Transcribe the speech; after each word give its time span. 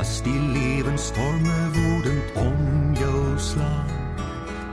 As 0.00 0.22
die 0.22 0.40
lewensstorme 0.40 1.70
woedend 1.72 2.32
om 2.34 2.94
jou 2.96 3.38
slaan 3.38 3.90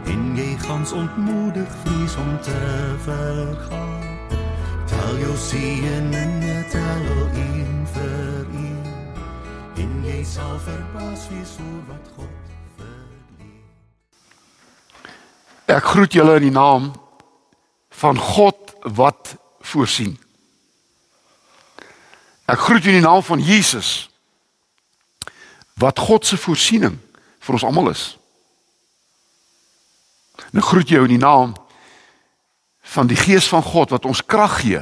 en 0.07 0.21
jy 0.39 0.53
gans 0.61 0.93
ontmoedig 0.96 1.67
vrees 1.83 2.15
om 2.15 2.29
te 2.42 2.61
vergaan. 3.03 4.40
Tel 4.87 5.19
jou 5.19 5.35
seën 5.35 6.13
en 6.16 6.32
tel 6.71 7.03
in 7.43 7.83
vir 7.98 8.48
een 8.55 8.88
en 9.84 10.00
jy 10.07 10.23
sal 10.23 10.55
verbaas 10.63 11.28
wees 11.36 11.59
oor 11.59 11.84
wat 11.91 12.09
God 12.16 12.50
verleen. 12.80 13.62
Ek 15.75 15.91
groet 15.91 16.21
julle 16.21 16.39
in 16.39 16.48
die 16.48 16.55
naam 16.55 16.94
van 18.00 18.16
God 18.16 18.78
wat 18.96 19.36
voorsien. 19.59 20.16
Ek 22.48 22.70
groet 22.70 22.86
u 22.86 22.96
in 22.96 23.02
die 23.04 23.09
naam 23.12 23.25
van 23.28 23.44
Jesus 23.44 24.07
wat 25.78 26.00
God 26.00 26.25
se 26.25 26.38
voorsiening 26.38 26.98
vir 27.40 27.54
ons 27.54 27.63
almal 27.63 27.91
is. 27.94 28.18
En 30.52 30.62
ek 30.62 30.70
groet 30.70 30.90
jou 30.90 31.04
in 31.05 31.16
die 31.16 31.22
naam 31.22 31.55
van 32.94 33.09
die 33.09 33.20
Gees 33.20 33.48
van 33.52 33.63
God 33.66 33.94
wat 33.94 34.05
ons 34.09 34.23
krag 34.26 34.62
gee 34.63 34.82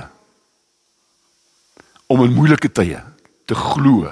om 2.07 2.23
in 2.23 2.35
moeilike 2.35 2.69
tye 2.69 3.01
te 3.49 3.57
glo 3.57 4.11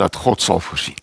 dat 0.00 0.16
God 0.16 0.42
sal 0.42 0.60
voorsien. 0.62 0.98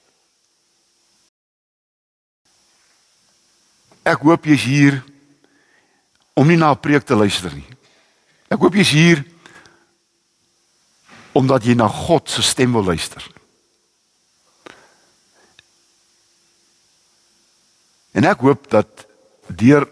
Ek 4.03 4.23
hoop 4.25 4.45
jy's 4.47 4.65
hier 4.67 4.99
om 6.35 6.47
nie 6.47 6.57
na 6.57 6.71
'n 6.71 6.79
preek 6.79 7.03
te 7.03 7.15
luister 7.15 7.53
nie. 7.53 7.67
Ek 8.49 8.59
hoop 8.59 8.73
jy's 8.73 8.91
hier 8.91 9.23
omdat 11.33 11.63
jy 11.63 11.73
na 11.73 11.87
God 11.87 12.29
se 12.29 12.41
stem 12.41 12.73
wil 12.73 12.83
luister. 12.83 13.32
En 18.13 18.23
ek 18.29 18.45
hoop 18.45 18.69
dat 18.69 19.05
deur 19.47 19.87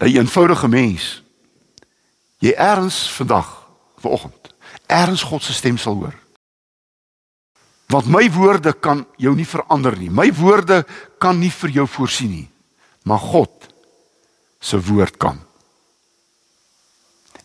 'n 0.00 0.06
eenvoudige 0.06 0.68
mens 0.68 1.22
jy 2.38 2.52
erns 2.56 3.10
vandag 3.12 3.68
vanoggend 3.96 4.40
erns 4.90 5.22
God 5.22 5.42
se 5.42 5.54
stem 5.54 5.78
sal 5.78 5.94
hoor. 5.94 6.16
Want 7.90 8.06
my 8.06 8.26
woorde 8.30 8.72
kan 8.72 9.04
jou 9.18 9.34
nie 9.34 9.46
verander 9.46 9.96
nie. 9.98 10.10
My 10.10 10.28
woorde 10.34 10.84
kan 11.18 11.38
nie 11.38 11.50
vir 11.50 11.70
jou 11.80 11.86
voorsien 11.90 12.30
nie. 12.30 12.48
Maar 13.02 13.18
God 13.18 13.66
se 14.60 14.78
woord 14.78 15.16
kan. 15.16 15.40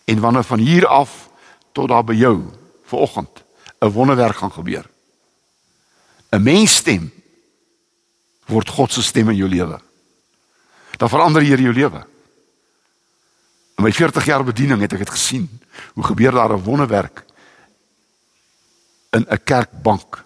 En 0.05 0.19
wanneer 0.19 0.43
van 0.43 0.59
hier 0.59 0.87
af 0.87 1.29
tot 1.73 1.89
daar 1.89 2.03
by 2.03 2.13
jou 2.13 2.43
vanoggend 2.85 3.43
'n 3.81 3.91
wonderwerk 3.91 4.35
gaan 4.35 4.51
gebeur. 4.51 4.89
'n 6.31 6.43
Mens 6.43 6.75
stem 6.75 7.11
word 8.45 8.69
God 8.69 8.91
se 8.91 9.03
stem 9.03 9.29
in 9.29 9.35
jou 9.35 9.49
lewe. 9.49 9.79
Dan 10.97 11.09
verander 11.09 11.41
hier 11.41 11.59
jou 11.59 11.73
lewe. 11.73 12.05
In 13.75 13.83
my 13.83 13.91
40 13.91 14.25
jaar 14.25 14.43
bediening 14.43 14.81
het 14.81 14.93
ek 14.93 15.03
dit 15.03 15.09
gesien. 15.09 15.49
Hoe 15.93 16.03
gebeur 16.03 16.31
daar 16.31 16.53
'n 16.53 16.63
wonderwerk 16.63 17.25
in 19.11 19.25
'n 19.29 19.43
kerkbank 19.43 20.23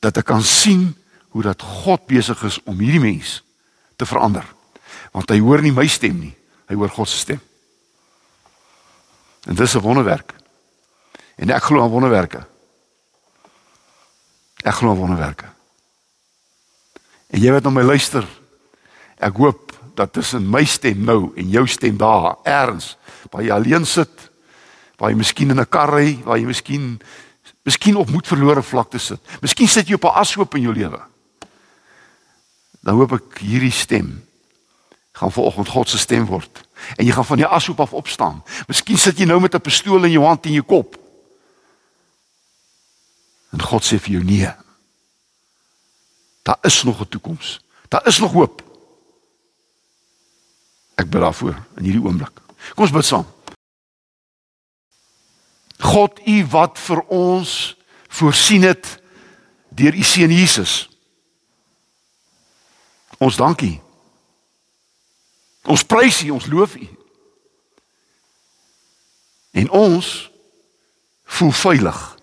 dat 0.00 0.16
ek 0.16 0.24
kan 0.24 0.42
sien 0.42 0.94
hoe 1.28 1.42
dat 1.42 1.62
God 1.62 2.06
besig 2.06 2.42
is 2.42 2.62
om 2.64 2.78
hierdie 2.78 3.00
mens 3.00 3.42
te 3.96 4.06
verander. 4.06 4.44
Want 5.12 5.30
hy 5.30 5.38
hoor 5.40 5.62
nie 5.62 5.72
my 5.72 5.86
stem 5.86 6.18
nie, 6.18 6.34
hy 6.68 6.74
hoor 6.74 6.88
God 6.88 7.08
se 7.08 7.16
stem. 7.16 7.40
En 9.46 9.54
dis 9.54 9.74
'n 9.74 9.80
wonderwerk. 9.80 10.34
En 11.36 11.50
ek 11.50 11.62
glo 11.62 11.82
aan 11.82 11.90
wonderwerke. 11.90 12.46
Ek 14.64 14.74
glo 14.74 14.90
aan 14.90 14.96
wonderwerke. 14.96 15.55
En 17.32 17.42
jy 17.42 17.52
wat 17.52 17.64
na 17.66 17.70
my 17.70 17.82
luister, 17.82 18.26
ek 19.18 19.36
hoop 19.40 19.72
dat 19.96 20.12
tussen 20.12 20.44
my 20.50 20.64
stem 20.68 21.04
nou 21.04 21.32
en 21.36 21.48
jou 21.50 21.64
stem 21.66 21.96
daar 21.96 22.36
erns 22.44 22.94
waar 23.32 23.42
jy 23.42 23.52
alleen 23.54 23.86
sit, 23.88 24.30
waar 25.00 25.10
jy 25.10 25.16
miskien 25.16 25.50
in 25.50 25.60
'n 25.60 25.68
kar 25.68 25.90
ry, 25.90 26.18
waar 26.24 26.38
jy 26.38 26.46
miskien 26.46 27.00
miskien 27.64 27.96
op 27.96 28.10
moed 28.10 28.26
verlore 28.26 28.62
vlakte 28.62 28.98
sit. 28.98 29.20
Miskien 29.40 29.68
sit 29.68 29.88
jy 29.88 29.94
op 29.94 30.04
'n 30.04 30.20
ashoop 30.20 30.54
in 30.54 30.62
jou 30.62 30.74
lewe. 30.74 31.00
Dan 32.80 32.94
hoop 32.94 33.12
ek 33.12 33.38
hierdie 33.38 33.72
stem 33.72 34.22
gaan 35.12 35.32
vanoggend 35.32 35.68
God 35.68 35.88
se 35.88 35.98
stem 35.98 36.26
word 36.26 36.62
en 36.96 37.06
jy 37.06 37.12
gaan 37.12 37.24
van 37.24 37.36
die 37.36 37.46
ashoop 37.46 37.80
af 37.80 37.92
opstaan. 37.92 38.42
Miskien 38.68 38.98
sit 38.98 39.18
jy 39.18 39.24
nou 39.24 39.40
met 39.40 39.54
'n 39.54 39.60
pistool 39.60 40.04
in 40.04 40.12
jou 40.12 40.24
hand 40.24 40.44
en 40.44 40.50
in 40.50 40.54
jou 40.54 40.66
kop. 40.66 40.96
En 43.52 43.62
God 43.62 43.82
sê 43.82 43.98
vir 43.98 44.12
jou 44.12 44.24
nee. 44.24 44.65
Daar 46.46 46.58
is 46.60 46.82
nog 46.82 47.00
'n 47.00 47.08
toekoms. 47.08 47.60
Daar 47.88 48.06
is 48.06 48.18
nog 48.18 48.32
hoop. 48.32 48.62
Ek 50.94 51.10
bid 51.10 51.20
daarvoor 51.20 51.66
in 51.76 51.82
hierdie 51.82 52.02
oomblik. 52.02 52.34
Kom 52.74 52.84
ons 52.84 52.90
bid 52.90 53.04
saam. 53.04 53.26
God, 55.78 56.20
U 56.26 56.46
wat 56.46 56.78
vir 56.78 57.00
ons 57.00 57.76
voorsien 58.08 58.62
het 58.62 59.02
deur 59.68 59.94
U 59.94 60.02
seun 60.02 60.30
Jesus. 60.30 60.88
Ons 63.18 63.36
dankie. 63.36 63.80
Ons 65.62 65.84
prys 65.84 66.22
U, 66.22 66.30
ons 66.30 66.46
loof 66.46 66.74
U. 66.74 66.88
En 69.50 69.70
ons 69.70 70.30
voel 71.24 71.50
veilig 71.50 72.16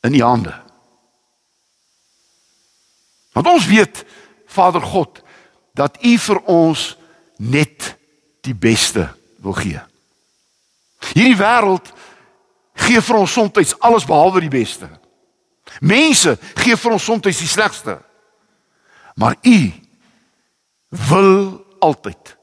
in 0.00 0.14
U 0.14 0.22
hande. 0.22 0.67
Want 3.38 3.46
ons 3.46 3.66
weet 3.70 4.04
Vader 4.50 4.82
God 4.82 5.22
dat 5.78 6.00
U 6.02 6.16
vir 6.18 6.40
ons 6.50 6.96
net 7.38 7.92
die 8.42 8.54
beste 8.54 9.04
wil 9.38 9.54
gee. 9.54 9.78
Hierdie 11.12 11.38
wêreld 11.38 11.92
gee 12.82 12.98
vir 12.98 13.20
ons 13.20 13.32
soms 13.32 13.76
alles 13.78 14.08
behalwe 14.08 14.42
die 14.42 14.50
beste. 14.50 14.90
Mense 15.78 16.34
gee 16.58 16.74
vir 16.74 16.98
ons 16.98 17.06
soms 17.06 17.22
die 17.22 17.46
slegste. 17.46 18.00
Maar 19.14 19.38
U 19.46 19.58
wil 20.90 21.32
altyd 21.78 22.34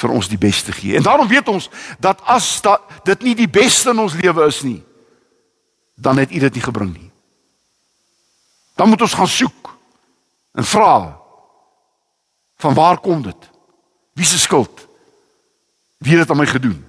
vir 0.00 0.16
ons 0.16 0.32
die 0.32 0.40
beste 0.40 0.72
gee. 0.72 0.96
En 0.96 1.04
daarom 1.04 1.28
weet 1.28 1.48
ons 1.48 1.68
dat 2.00 2.24
as 2.24 2.56
da, 2.64 2.78
dit 3.04 3.28
nie 3.28 3.34
die 3.36 3.52
beste 3.52 3.92
in 3.92 4.00
ons 4.00 4.16
lewe 4.16 4.48
is 4.48 4.64
nie, 4.64 4.80
dan 5.94 6.16
het 6.24 6.32
U 6.32 6.40
dit 6.48 6.56
nie 6.56 6.64
gebring 6.72 6.94
nie. 6.96 7.10
Dan 8.74 8.88
moet 8.88 9.00
ons 9.00 9.14
gaan 9.14 9.28
soek 9.28 9.70
en 10.52 10.64
vra 10.64 11.20
van 12.56 12.74
waar 12.74 12.98
kom 12.98 13.22
dit? 13.22 13.50
Wie 14.12 14.26
se 14.26 14.38
skuld? 14.38 14.86
Wie 15.98 16.16
het 16.16 16.20
dit 16.26 16.30
aan 16.30 16.42
my 16.42 16.46
gedoen? 16.46 16.80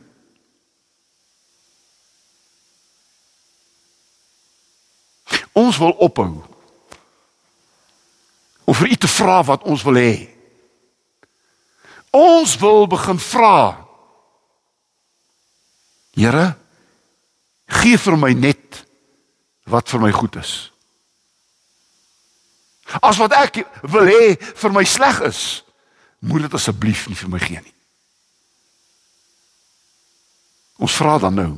Ons 5.56 5.78
wil 5.78 5.92
ophou 5.92 6.44
om 8.66 8.74
vir 8.74 8.92
u 8.92 8.96
te 8.96 9.08
vra 9.08 9.40
wat 9.46 9.64
ons 9.64 9.84
wil 9.86 9.98
hê. 10.02 10.14
Ons 12.16 12.56
wil 12.58 12.88
begin 12.90 13.20
vra. 13.22 13.86
Here, 16.16 16.46
gee 17.68 18.00
vir 18.00 18.18
my 18.18 18.32
net 18.34 18.86
wat 19.70 19.90
vir 19.92 20.02
my 20.02 20.12
goed 20.16 20.40
is. 20.42 20.56
As 23.02 23.18
wat 23.18 23.34
ek 23.34 23.64
wil 23.90 24.06
hê 24.10 24.36
vir 24.38 24.74
my 24.74 24.84
sleg 24.86 25.22
is, 25.26 25.64
moet 26.26 26.46
dit 26.46 26.58
asseblief 26.58 27.08
nie 27.10 27.18
vir 27.18 27.32
my 27.32 27.42
gee 27.42 27.62
nie. 27.62 27.74
Ons 30.86 30.98
vra 31.00 31.18
dan 31.22 31.38
nou. 31.38 31.52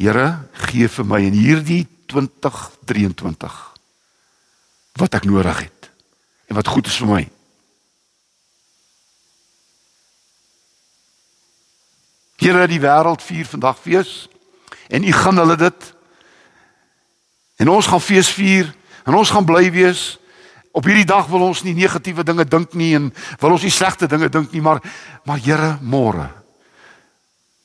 Here, 0.00 0.48
gee 0.70 0.88
vir 0.88 1.06
my 1.06 1.20
in 1.26 1.36
hierdie 1.36 1.84
2023 2.10 3.58
wat 5.00 5.14
ek 5.16 5.28
nodig 5.28 5.60
het 5.66 5.90
en 6.50 6.58
wat 6.58 6.68
goed 6.68 6.88
is 6.90 6.96
vir 6.98 7.10
my. 7.10 7.22
Here, 12.40 12.64
die 12.66 12.80
wêreld 12.80 13.22
vier 13.22 13.46
vandag 13.46 13.78
fees 13.78 14.26
en 14.88 15.04
u 15.04 15.12
gaan 15.14 15.38
hulle 15.38 15.56
dit 15.60 15.88
en 17.60 17.68
ons 17.68 17.86
gaan 17.86 18.02
fees 18.02 18.32
vier 18.32 18.72
En 19.10 19.18
ons 19.18 19.30
gaan 19.34 19.44
bly 19.44 19.64
wees. 19.74 20.18
Op 20.70 20.86
hierdie 20.86 21.08
dag 21.08 21.26
wil 21.26 21.42
ons 21.48 21.64
nie 21.66 21.74
negatiewe 21.74 22.22
dinge 22.22 22.44
dink 22.46 22.76
nie 22.78 22.92
en 22.94 23.08
wil 23.42 23.56
ons 23.56 23.64
nie 23.66 23.74
slegte 23.74 24.06
dinge 24.06 24.28
dink 24.30 24.52
nie, 24.54 24.62
maar 24.62 24.78
maar 25.26 25.42
Here, 25.42 25.78
môre 25.82 26.30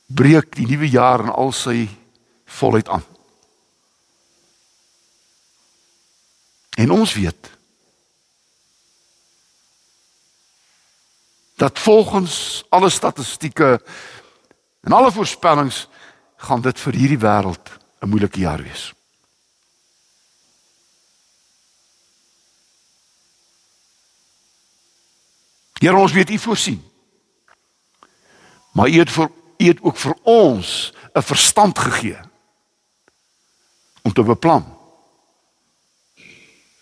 breek 0.06 0.54
die 0.54 0.66
nuwe 0.66 0.88
jaar 0.90 1.24
in 1.24 1.32
al 1.34 1.52
sy 1.54 1.88
volheid 2.58 2.88
aan. 2.88 3.02
En 6.78 6.90
ons 6.94 7.14
weet 7.14 7.50
dat 11.56 11.78
volgens 11.78 12.64
alle 12.68 12.90
statistieke 12.90 13.80
en 14.86 14.92
alle 14.92 15.12
voorspellings 15.12 15.86
gaan 16.36 16.60
dit 16.62 16.80
vir 16.80 17.00
hierdie 17.00 17.22
wêreld 17.22 17.66
'n 18.02 18.08
moeilike 18.08 18.40
jaar 18.40 18.62
wees. 18.62 18.95
Here 25.78 25.96
ons 25.96 26.12
weet 26.12 26.30
U 26.30 26.38
voorsien. 26.38 26.80
Maar 28.72 28.88
U 28.88 28.98
het 28.98 29.10
vir 29.10 29.30
U 29.56 29.64
het 29.64 29.80
ook 29.82 29.96
vir 29.96 30.16
ons 30.22 30.92
'n 31.14 31.22
verstand 31.22 31.78
gegee 31.78 32.18
om 34.02 34.12
te 34.12 34.22
beplan. 34.22 34.76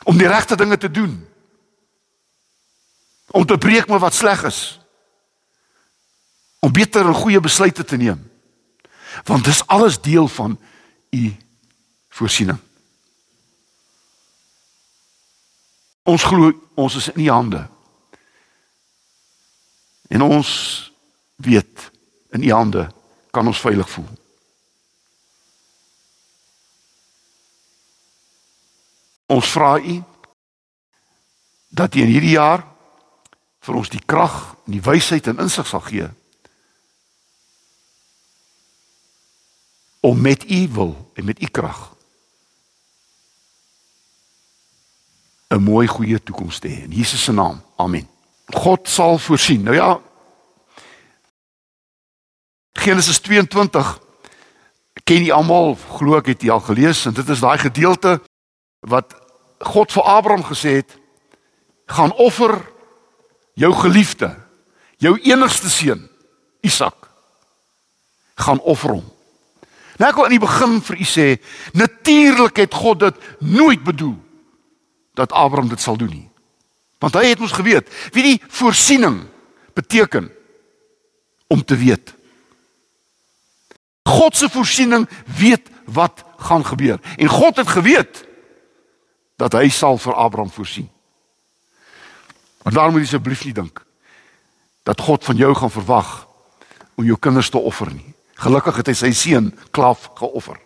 Om 0.03 0.19
die 0.19 0.27
regte 0.27 0.57
dinge 0.57 0.77
te 0.77 0.91
doen. 0.91 1.29
Om 3.31 3.47
te 3.47 3.59
breek 3.59 3.89
met 3.89 4.01
wat 4.01 4.15
sleg 4.15 4.43
is. 4.45 4.81
Om 6.59 6.73
beter 6.73 7.07
en 7.07 7.15
goeie 7.15 7.41
besluite 7.41 7.85
te 7.85 7.97
neem. 7.97 8.31
Want 9.25 9.45
dis 9.45 9.67
alles 9.67 10.01
deel 10.01 10.29
van 10.29 10.61
U 11.11 11.37
voorsiening. 12.09 12.59
Ons 16.03 16.23
glo 16.23 16.53
ons 16.75 16.95
is 16.95 17.09
in 17.09 17.25
U 17.25 17.31
hande. 17.31 17.74
En 20.15 20.23
ons 20.23 20.49
weet 21.43 21.91
in 22.31 22.43
U 22.43 22.51
hande 22.53 22.85
kan 23.31 23.47
ons 23.47 23.61
veilig 23.61 23.89
voel. 23.91 24.11
Ons 29.27 29.51
vra 29.51 29.79
U 29.79 29.97
dat 31.75 31.95
U 31.95 32.05
in 32.05 32.13
hierdie 32.15 32.37
jaar 32.37 32.63
vir 33.65 33.81
ons 33.81 33.91
die 33.91 34.03
krag 34.07 34.37
en 34.67 34.77
die 34.77 34.85
wysheid 34.85 35.27
en 35.33 35.43
insig 35.43 35.67
sal 35.67 35.83
gee 35.89 36.07
om 40.05 40.21
met 40.21 40.47
U 40.47 40.61
wil 40.79 40.95
en 41.19 41.27
met 41.27 41.43
U 41.43 41.51
krag 41.51 41.91
'n 45.51 45.63
mooi 45.63 45.87
goeie 45.87 46.23
toekoms 46.23 46.59
te 46.59 46.69
hê 46.69 46.83
in 46.85 46.93
Jesus 46.93 47.25
se 47.25 47.33
naam. 47.33 47.63
Amen. 47.77 48.14
God 48.53 48.89
sal 48.89 49.19
voorsien. 49.19 49.63
Nou 49.63 49.77
ja, 49.77 50.01
Genesis 52.73 53.21
22 53.21 54.01
ken 55.05 55.25
jy 55.25 55.33
almal, 55.33 55.77
glo 55.97 56.19
ek 56.19 56.33
het 56.35 56.45
jy 56.45 56.53
al 56.53 56.65
gelees 56.65 57.05
en 57.09 57.15
dit 57.17 57.29
is 57.29 57.43
daai 57.45 57.59
gedeelte 57.63 58.19
wat 58.85 59.15
God 59.65 59.93
vir 59.95 60.09
Abraham 60.11 60.45
gesê 60.45 60.81
het 60.83 60.97
gaan 61.93 62.13
offer 62.21 62.57
jou 63.61 63.71
geliefde, 63.77 64.33
jou 64.99 65.17
enigste 65.23 65.71
seun, 65.71 66.09
Isak. 66.65 67.05
gaan 68.35 68.59
offer 68.67 68.97
hom. 68.97 69.05
Nou 69.99 70.09
ek 70.11 70.17
wil 70.19 70.27
in 70.27 70.35
die 70.35 70.43
begin 70.43 70.81
vir 70.83 70.97
u 70.99 71.07
sê, 71.07 71.27
natuurlik 71.79 72.59
het 72.65 72.75
God 72.75 73.05
dit 73.05 73.21
nooit 73.47 73.85
bedoel 73.85 74.17
dat 75.15 75.33
Abraham 75.33 75.71
dit 75.71 75.81
sal 75.81 75.97
doen 75.97 76.11
nie. 76.11 76.27
Want 77.05 77.19
hy 77.21 77.35
het 77.35 77.41
ons 77.45 77.53
geweet, 77.53 77.91
wie 78.17 78.23
die 78.25 78.39
voorsiening 78.49 79.27
beteken 79.77 80.31
om 81.53 81.65
te 81.65 81.77
weet. 81.77 82.15
God 84.09 84.37
se 84.37 84.49
voorsiening 84.49 85.05
weet 85.37 85.69
wat 85.85 86.25
gaan 86.37 86.65
gebeur. 86.65 87.01
En 87.17 87.29
God 87.29 87.61
het 87.61 87.69
geweet 87.69 88.25
dat 89.37 89.53
hy 89.53 89.69
sal 89.69 89.99
vir 90.01 90.17
Abraham 90.17 90.51
voorsien. 90.51 90.89
Maar 92.63 92.73
daarom 92.73 92.97
moet 92.97 93.05
jy 93.05 93.11
asseblief 93.13 93.45
nie 93.45 93.57
dink 93.57 93.83
dat 94.85 95.01
God 95.01 95.25
van 95.25 95.37
jou 95.37 95.53
gaan 95.57 95.73
verwag 95.73 96.11
om 96.95 97.05
jou 97.05 97.17
kinders 97.21 97.51
te 97.53 97.61
offer 97.61 97.93
nie. 97.93 98.15
Gelukkig 98.41 98.81
het 98.81 98.89
hy 98.89 98.95
sy 98.97 99.13
seun 99.17 99.53
klaaf 99.77 100.09
geoffer. 100.17 100.57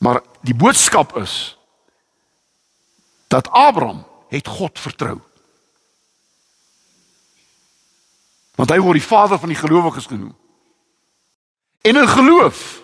Maar 0.00 0.22
die 0.40 0.56
boodskap 0.56 1.16
is 1.20 1.58
dat 3.32 3.48
Abraham 3.50 4.04
het 4.28 4.46
God 4.46 4.80
vertrou. 4.80 5.20
Want 8.54 8.70
hy 8.70 8.78
word 8.84 9.00
die 9.00 9.08
vader 9.08 9.40
van 9.40 9.48
die 9.48 9.56
gelowiges 9.56 10.06
genoem. 10.06 10.34
En 11.80 11.96
in 11.96 12.08
geloof 12.08 12.82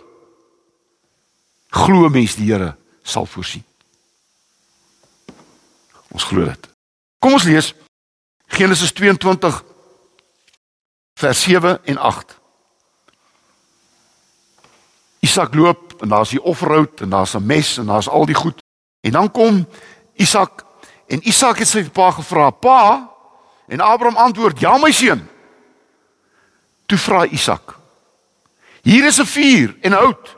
glo 1.68 2.08
mens 2.08 2.38
die 2.40 2.48
Here 2.48 2.72
sal 3.02 3.28
voorsien. 3.28 3.64
Ons 6.08 6.24
glo 6.24 6.48
dit. 6.48 6.68
Kom 7.20 7.36
ons 7.36 7.44
lees 7.44 7.74
Genesis 8.48 8.92
22 8.96 9.60
vers 11.20 11.42
7 11.42 11.76
en 11.84 12.00
8. 12.08 12.36
Isak 15.20 15.54
loop 15.54 16.00
en 16.00 16.08
daar's 16.08 16.32
die 16.32 16.42
offerhout 16.42 17.04
en 17.04 17.12
daar's 17.12 17.36
'n 17.36 17.46
mes 17.46 17.76
en 17.76 17.86
daar's 17.92 18.08
al 18.08 18.26
die 18.26 18.38
goed. 18.38 18.64
En 19.00 19.12
dan 19.12 19.30
kom 19.30 19.66
Isak 20.18 20.64
en 21.06 21.22
Isak 21.22 21.62
het 21.62 21.68
sy 21.70 21.84
pa 21.94 22.10
gevra: 22.10 22.50
"Pa?" 22.50 23.08
En 23.68 23.80
Abraham 23.80 24.16
antwoord: 24.16 24.60
"Ja, 24.60 24.76
my 24.78 24.90
seun." 24.92 25.28
Toe 26.86 26.98
vra 26.98 27.24
Isak: 27.24 27.78
"Hier 28.82 29.06
is 29.06 29.18
'n 29.20 29.24
vuur 29.24 29.76
en 29.80 29.92
hout, 29.92 30.36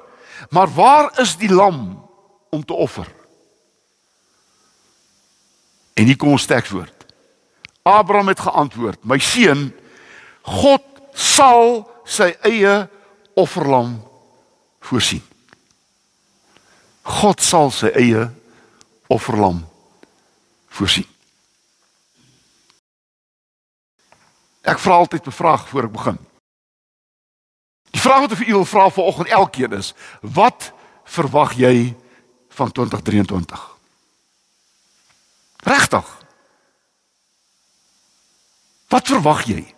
maar 0.51 0.69
waar 0.75 1.21
is 1.21 1.37
die 1.37 1.53
lam 1.53 2.07
om 2.51 2.65
te 2.65 2.73
offer?" 2.73 3.07
En 5.95 6.05
hier 6.05 6.17
kom 6.17 6.31
ons 6.31 6.47
tekswoord. 6.47 7.07
Abraham 7.83 8.29
het 8.29 8.41
geantwoord: 8.41 9.05
"My 9.05 9.19
seun, 9.19 9.75
God 10.43 10.83
sal 11.13 11.91
sy 12.05 12.37
eie 12.41 12.89
offerlam 13.35 14.03
voorsien." 14.81 15.23
God 17.03 17.41
sal 17.41 17.71
sy 17.71 17.87
eie 17.87 18.31
offerlam 19.09 19.70
voorsien. 20.71 21.07
Ek 24.63 24.79
vra 24.79 25.01
altyd 25.03 25.27
'n 25.27 25.33
vraag 25.33 25.69
voor 25.69 25.85
ek 25.85 25.93
begin. 25.93 26.19
Die 27.91 28.01
vraag 28.01 28.21
wat 28.21 28.33
ek 28.33 28.39
vir 28.39 28.49
u 28.49 28.53
wil 28.53 28.65
vra 28.65 28.91
vanoggend 28.91 29.29
elkeen 29.29 29.73
is: 29.73 29.95
Wat 30.21 30.73
verwag 31.05 31.53
jy 31.59 31.97
van 32.49 32.73
2023? 32.73 33.79
Regtig? 35.57 36.07
Wat 38.89 39.07
verwag 39.07 39.45
jy? 39.47 39.75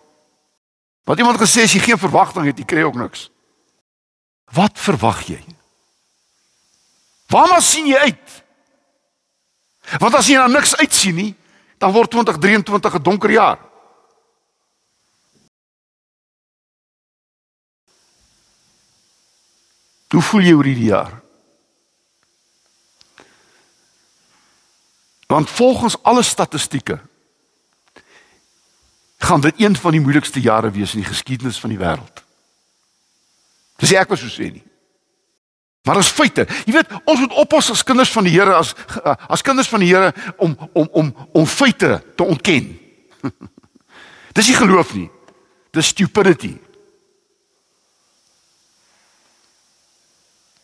Wat 1.05 1.19
iemand 1.19 1.41
gesê 1.41 1.65
as 1.67 1.73
jy 1.75 1.81
geen 1.81 1.99
verwagting 1.99 2.47
het, 2.47 2.59
jy 2.59 2.65
kry 2.65 2.85
ook 2.87 2.95
niks. 2.95 3.31
Wat 4.53 4.79
verwag 4.79 5.25
jy? 5.27 5.41
Waarna 7.33 7.61
sien 7.61 7.87
jy 7.89 7.97
uit? 7.97 8.43
Want 9.99 10.15
as 10.15 10.27
jy 10.27 10.39
nou 10.39 10.51
niks 10.51 10.77
uitsien 10.77 11.15
nie, 11.15 11.35
dan 11.79 11.93
word 11.93 12.11
2023 12.11 12.95
'n 12.95 13.03
donker 13.03 13.31
jaar. 13.31 13.59
Hoe 20.13 20.23
voel 20.23 20.41
jy 20.41 20.53
oor 20.53 20.65
hierdie 20.65 20.91
jaar? 20.93 21.23
Want 25.27 25.51
volgens 25.51 26.03
alle 26.03 26.23
statistieke 26.23 27.01
gaan 29.19 29.41
dit 29.41 29.55
een 29.57 29.77
van 29.77 29.91
die 29.91 30.01
moeilikste 30.01 30.41
jare 30.41 30.71
wees 30.71 30.93
in 30.93 31.01
die 31.01 31.09
geskiedenis 31.09 31.61
van 31.61 31.71
die 31.71 31.79
wêreld. 31.79 32.25
Dis 33.77 33.93
ek 33.93 34.09
wat 34.13 34.19
so 34.19 34.29
sê 34.29 34.51
nie. 34.53 34.65
Maar 35.83 35.99
as 35.99 36.13
feite, 36.15 36.45
jy 36.67 36.77
weet, 36.77 36.91
ons 37.11 37.19
moet 37.25 37.33
oppas 37.43 37.73
as 37.75 37.83
kinders 37.83 38.13
van 38.15 38.27
die 38.27 38.35
Here 38.37 38.55
as 38.55 38.71
as 39.27 39.43
kinders 39.43 39.71
van 39.71 39.83
die 39.83 39.91
Here 39.91 40.13
om 40.39 40.55
om 40.73 40.89
om 40.93 41.09
om 41.33 41.47
feite 41.47 41.97
te 42.15 42.23
ontken. 42.23 42.69
Dis 44.37 44.53
nie 44.53 44.57
geloof 44.57 44.95
nie. 44.95 45.09
Dis 45.75 45.91
stupidity. 45.91 46.55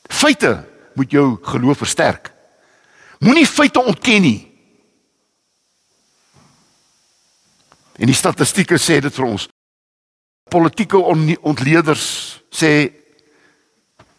Feite 0.08 0.52
moet 0.94 1.10
jou 1.10 1.26
geloof 1.42 1.82
versterk. 1.82 2.30
Moenie 3.18 3.46
feite 3.46 3.82
ontken 3.82 4.22
nie. 4.22 4.38
En 7.98 8.06
die 8.06 8.14
statistieke 8.14 8.78
sê 8.78 9.00
dit 9.02 9.14
vir 9.14 9.26
ons. 9.26 9.48
Politieke 10.48 11.02
ontleeders 11.42 12.06
sê 12.54 12.72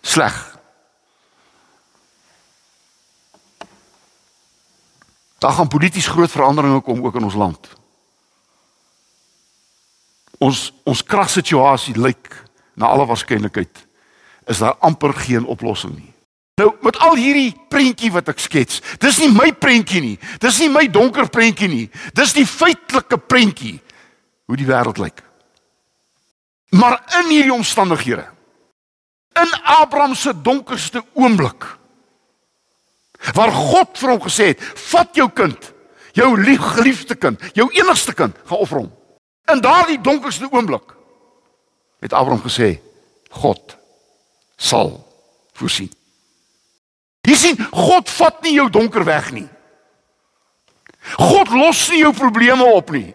sleg. 0.03 0.48
Daar 5.39 5.55
gaan 5.55 5.67
polities 5.67 6.07
groot 6.07 6.31
veranderinge 6.31 6.81
kom 6.81 7.05
ook 7.05 7.15
in 7.15 7.23
ons 7.23 7.37
land. 7.39 7.69
Ons 10.37 10.69
ons 10.83 11.03
kragsituasie 11.03 11.95
lyk 11.99 12.31
na 12.73 12.91
alle 12.91 13.05
waarskynlikheid 13.05 13.87
is 14.49 14.57
daar 14.57 14.75
amper 14.79 15.13
geen 15.13 15.45
oplossing 15.45 15.95
nie. 15.95 16.13
Nou 16.59 16.73
met 16.83 16.97
al 16.99 17.15
hierdie 17.15 17.53
prentjie 17.71 18.11
wat 18.11 18.31
ek 18.31 18.41
skets, 18.43 18.81
dis 18.99 19.19
nie 19.23 19.31
my 19.31 19.51
prentjie 19.55 20.01
nie. 20.03 20.17
Dis 20.43 20.59
nie 20.59 20.69
my 20.71 20.87
donker 20.91 21.29
prentjie 21.31 21.69
nie. 21.71 21.85
Dis 22.17 22.35
die 22.35 22.47
feitelike 22.47 23.19
prentjie 23.19 23.77
hoe 24.49 24.57
die 24.59 24.67
wêreld 24.67 24.99
lyk. 24.99 25.23
Maar 26.75 26.99
in 27.21 27.31
hierdie 27.31 27.53
omstandighede, 27.53 28.25
in 29.39 29.53
Abraham 29.63 30.15
se 30.15 30.33
donkerste 30.41 31.03
oomblik 31.13 31.65
waar 33.33 33.51
God 33.51 33.97
vir 33.97 34.09
hom 34.09 34.21
gesê 34.21 34.51
het: 34.53 34.63
"Vat 34.91 35.15
jou 35.15 35.29
kind, 35.29 35.73
jou 36.13 36.29
lief 36.41 36.61
geliefde 36.61 37.15
kind, 37.15 37.41
jou 37.53 37.69
enigste 37.71 38.13
kind, 38.13 38.35
gaan 38.45 38.57
offer 38.57 38.77
hom." 38.77 38.91
In 39.51 39.61
daardie 39.61 40.01
donkerste 40.01 40.47
oomblik 40.51 40.95
het 41.99 42.13
Abraham 42.13 42.41
gesê: 42.41 42.79
"God 43.29 43.77
sal 44.57 45.05
voorsien." 45.53 45.91
Jy 47.29 47.35
sien, 47.35 47.57
God 47.71 48.09
vat 48.09 48.41
nie 48.41 48.55
jou 48.55 48.69
donker 48.69 49.03
weg 49.05 49.31
nie. 49.31 49.47
God 51.17 51.51
los 51.53 51.89
nie 51.89 52.01
jou 52.01 52.13
probleme 52.13 52.65
op 52.73 52.91
nie. 52.91 53.13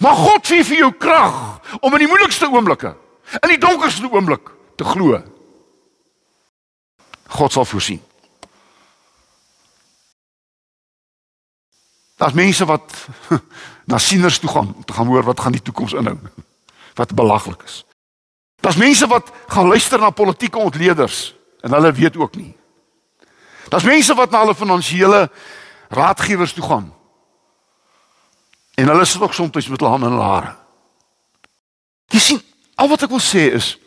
Maar 0.00 0.16
God 0.16 0.46
gee 0.48 0.64
vir 0.64 0.84
jou 0.84 0.92
krag 0.96 1.36
om 1.80 1.92
in 1.94 2.04
die 2.04 2.08
moeilikste 2.08 2.48
oomblikke, 2.48 2.94
in 3.42 3.52
die 3.52 3.60
donkerste 3.60 4.08
oomblik 4.08 4.48
te 4.80 4.86
glo. 4.88 5.20
God 7.36 7.52
sal 7.52 7.68
voorsien. 7.68 8.00
Daar's 12.20 12.36
mense 12.36 12.64
wat 12.64 12.92
na 13.90 13.98
sieners 13.98 14.38
toe 14.38 14.50
gaan 14.50 14.74
om 14.74 14.84
te 14.84 14.92
gaan 14.92 15.06
hoor 15.06 15.22
wat 15.24 15.40
gaan 15.40 15.52
die 15.56 15.62
toekoms 15.62 15.92
inhou. 15.92 16.18
Wat 16.94 17.14
belaglik 17.14 17.62
is. 17.64 17.84
Daar's 18.60 18.76
mense 18.76 19.06
wat 19.06 19.32
gaan 19.48 19.66
luister 19.66 20.00
na 20.00 20.10
politieke 20.10 20.58
ontleeders 20.58 21.34
en 21.60 21.72
hulle 21.72 21.92
weet 21.92 22.16
ook 22.16 22.36
nie. 22.36 22.56
Daar's 23.68 23.88
mense 23.88 24.14
wat 24.14 24.30
na 24.30 24.42
hulle 24.44 24.54
finansiële 24.54 25.30
raadgewers 25.88 26.52
toe 26.52 26.64
gaan. 26.64 26.92
En 28.74 28.86
hulle 28.86 29.04
sit 29.04 29.20
ook 29.20 29.34
soms 29.34 29.68
met 29.68 29.80
hulle 29.80 29.90
hande 29.90 30.06
in 30.06 30.12
hulle 30.12 30.28
hare. 30.28 30.54
Jy 32.12 32.18
sien, 32.18 32.42
al 32.74 32.88
wat 32.88 33.08
ek 33.08 33.16
wil 33.16 33.22
sê 33.24 33.48
is 33.56 33.78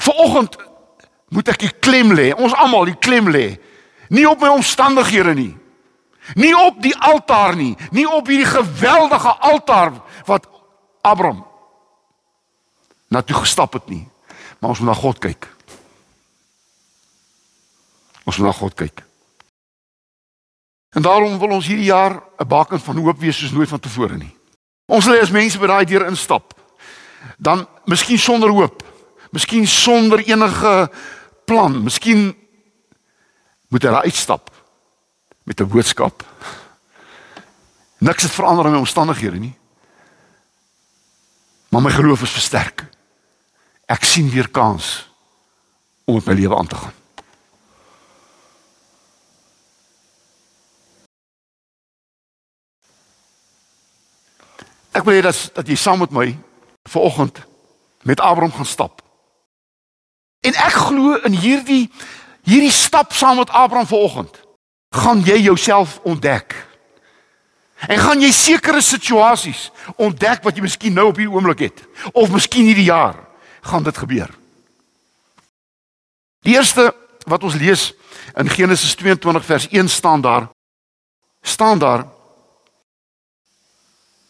Vanoggend 0.00 0.56
moet 1.28 1.48
ek 1.52 1.58
die 1.60 1.72
klem 1.84 2.14
lê. 2.16 2.30
Ons 2.32 2.54
almal 2.56 2.88
die 2.88 2.98
klem 2.98 3.28
lê. 3.28 3.58
Nie 4.08 4.24
op 4.26 4.40
my 4.40 4.48
omstandighede 4.48 5.34
nie. 5.36 5.59
Nie 6.34 6.54
op 6.56 6.82
die 6.82 6.96
altaar 6.96 7.56
nie, 7.56 7.76
nie 7.90 8.06
op 8.08 8.26
hierdie 8.26 8.46
geweldige 8.46 9.32
altaar 9.38 9.92
wat 10.26 10.48
Abraham 11.00 11.46
na 13.10 13.22
toe 13.22 13.36
gestap 13.36 13.72
het 13.72 13.88
nie. 13.90 14.04
Maar 14.58 14.70
ons 14.70 14.78
moet 14.78 14.92
na 14.92 14.94
God 14.94 15.18
kyk. 15.18 15.48
Ons 18.24 18.36
moet 18.38 18.46
na 18.46 18.52
God 18.54 18.74
kyk. 18.78 19.02
En 20.94 21.02
daarom 21.02 21.38
wil 21.38 21.56
ons 21.58 21.66
hierdie 21.66 21.90
jaar 21.90 22.22
'n 22.38 22.46
baken 22.46 22.80
van 22.80 22.96
hoop 22.96 23.18
wees 23.18 23.38
soos 23.38 23.50
nooit 23.50 23.68
vantevore 23.68 24.16
nie. 24.16 24.36
Ons 24.86 25.06
lê 25.06 25.20
as 25.20 25.30
mense 25.30 25.58
by 25.58 25.66
daai 25.66 25.84
deur 25.84 26.06
instap. 26.06 26.54
Dan 27.38 27.66
miskien 27.84 28.18
sonder 28.18 28.48
hoop, 28.48 28.82
miskien 29.30 29.66
sonder 29.66 30.18
enige 30.18 30.90
plan, 31.44 31.82
miskien 31.82 32.36
moet 33.68 33.82
hy 33.82 33.88
uitstap 33.88 34.50
met 35.50 35.60
'n 35.60 35.68
boodskap. 35.68 36.24
Niks 37.98 38.22
het 38.22 38.32
verander 38.32 38.64
in 38.64 38.70
my 38.70 38.78
omstandighede 38.78 39.38
nie. 39.38 39.58
Maar 41.68 41.82
my 41.82 41.90
geloof 41.90 42.22
is 42.22 42.30
versterk. 42.30 42.86
Ek 43.84 44.04
sien 44.04 44.30
weer 44.30 44.50
kans 44.50 45.10
om 46.04 46.14
met 46.14 46.24
my 46.24 46.34
lewe 46.34 46.56
aan 46.56 46.66
te 46.66 46.74
gaan. 46.74 46.92
Ek 54.90 55.04
wil 55.04 55.14
hê 55.14 55.20
dat 55.22 55.50
dat 55.54 55.66
jy 55.66 55.74
saam 55.74 55.98
met 55.98 56.10
my 56.10 56.38
vanoggend 56.82 57.38
met 58.02 58.20
Abraham 58.20 58.52
gaan 58.52 58.66
stap. 58.66 59.02
En 60.40 60.54
ek 60.54 60.72
glo 60.72 61.14
in 61.14 61.32
hierdie 61.32 61.90
hierdie 62.42 62.72
stap 62.72 63.12
saam 63.12 63.36
met 63.36 63.50
Abraham 63.50 63.86
vanoggend 63.86 64.39
gaan 64.90 65.22
jy 65.22 65.38
jouself 65.38 66.00
ontdek. 66.02 66.54
En 67.88 67.98
gaan 67.98 68.20
jy 68.20 68.30
sekere 68.34 68.82
situasies 68.84 69.70
ontdek 69.96 70.42
wat 70.44 70.56
jy 70.56 70.64
miskien 70.66 70.96
nou 70.96 71.08
op 71.10 71.20
hierdie 71.20 71.34
oomblik 71.34 71.64
het 71.70 71.84
of 72.12 72.32
miskien 72.32 72.68
hierdie 72.68 72.90
jaar 72.90 73.16
gaan 73.64 73.86
dit 73.86 73.96
gebeur. 73.96 74.30
Die 76.44 76.56
eerste 76.56 76.90
wat 77.28 77.44
ons 77.44 77.56
lees 77.60 77.90
in 78.36 78.50
Genesis 78.50 78.94
22 79.00 79.44
vers 79.44 79.68
1 79.70 79.88
staan 79.88 80.20
daar 80.20 80.48
staan 81.42 81.78
daar 81.78 82.04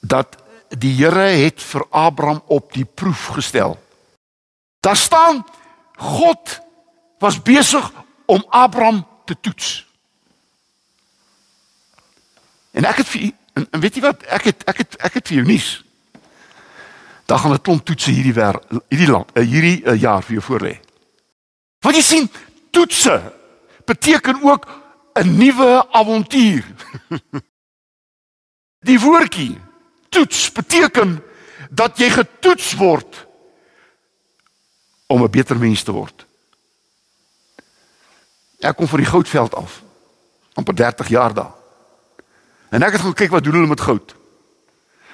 dat 0.01 0.37
die 0.69 0.95
Here 0.95 1.27
het 1.43 1.63
vir 1.63 1.87
Abraham 1.91 2.43
op 2.47 2.73
die 2.73 2.85
proef 2.85 3.27
gestel. 3.35 3.79
Daar 4.81 4.97
staan 4.97 5.45
God 5.97 6.61
was 7.19 7.43
besig 7.43 7.91
om 8.27 8.45
Abraham 8.49 9.07
te 9.25 9.37
toets. 9.41 9.90
En 12.71 12.85
ek 12.85 13.03
het 13.03 13.09
vir 13.09 13.31
en, 13.59 13.67
en 13.71 13.81
weet 13.81 13.95
jy 13.95 14.03
wat 14.05 14.23
ek 14.31 14.51
het 14.51 14.65
ek 14.71 14.83
het 14.85 14.97
ek 14.99 15.19
het 15.19 15.29
vir 15.29 15.41
jou 15.41 15.47
nuus. 15.47 15.69
Daar 17.27 17.39
gaan 17.39 17.53
'n 17.55 17.63
klomp 17.63 17.85
toetse 17.85 18.11
hierdie 18.11 18.35
wer 18.35 18.61
hierdie 18.89 19.11
land 19.11 19.31
eh, 19.35 19.47
hierdie 19.47 19.83
uh, 19.85 20.01
jaar 20.01 20.23
vir 20.23 20.39
jou 20.39 20.45
voorlê. 20.45 20.81
Wat 21.81 21.95
jy 21.95 22.03
sien, 22.03 22.31
toetse 22.71 23.33
beteken 23.85 24.43
ook 24.43 24.67
'n 25.15 25.37
nuwe 25.37 25.87
avontuur. 25.93 26.65
Die 28.81 29.01
woordjie 29.01 29.61
toets 30.09 30.53
beteken 30.53 31.23
dat 31.71 31.99
jy 31.99 32.09
getoets 32.11 32.73
word 32.75 33.27
om 35.07 35.23
'n 35.23 35.31
beter 35.31 35.59
mens 35.59 35.83
te 35.83 35.93
word. 35.93 36.27
Ek 38.61 38.77
kom 38.77 38.89
van 38.89 38.99
die 38.99 39.09
goudveld 39.09 39.55
af. 39.55 39.83
amper 40.55 40.75
30 40.75 41.09
jaar 41.09 41.35
daar. 41.35 41.60
En 42.71 42.83
ek 42.83 42.93
het 42.97 43.03
gaan 43.03 43.17
kyk 43.19 43.31
wat 43.35 43.45
doen 43.45 43.59
hulle 43.59 43.71
met 43.71 43.81
goud. 43.81 44.15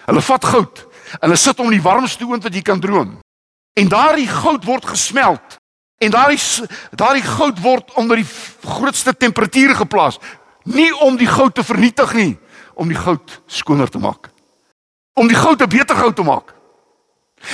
Hulle 0.06 0.22
vat 0.22 0.44
goud 0.44 0.82
en 1.06 1.28
hulle 1.28 1.38
sit 1.40 1.58
hom 1.58 1.70
in 1.70 1.78
die 1.78 1.84
warmste 1.84 2.26
oond 2.26 2.44
wat 2.44 2.54
jy 2.54 2.62
kan 2.62 2.80
droom. 2.80 3.16
En 3.76 3.88
daardie 3.88 4.28
goud 4.28 4.64
word 4.64 4.86
gesmelt. 4.86 5.56
En 5.98 6.12
daardie 6.12 6.68
daardie 6.92 7.24
goud 7.24 7.60
word 7.64 7.92
onder 7.96 8.20
die 8.20 8.28
grootste 8.64 9.16
temperature 9.16 9.74
geplaas, 9.74 10.18
nie 10.64 10.90
om 11.00 11.16
die 11.16 11.28
goud 11.30 11.54
te 11.54 11.64
vernietig 11.64 12.12
nie, 12.14 12.32
om 12.74 12.88
die 12.88 12.98
goud 12.98 13.40
skoner 13.46 13.88
te 13.88 14.00
maak. 14.02 14.28
Om 15.16 15.28
die 15.28 15.38
goud 15.38 15.62
'n 15.62 15.68
beter 15.68 15.96
goud 15.96 16.16
te 16.16 16.22
maak. 16.22 16.54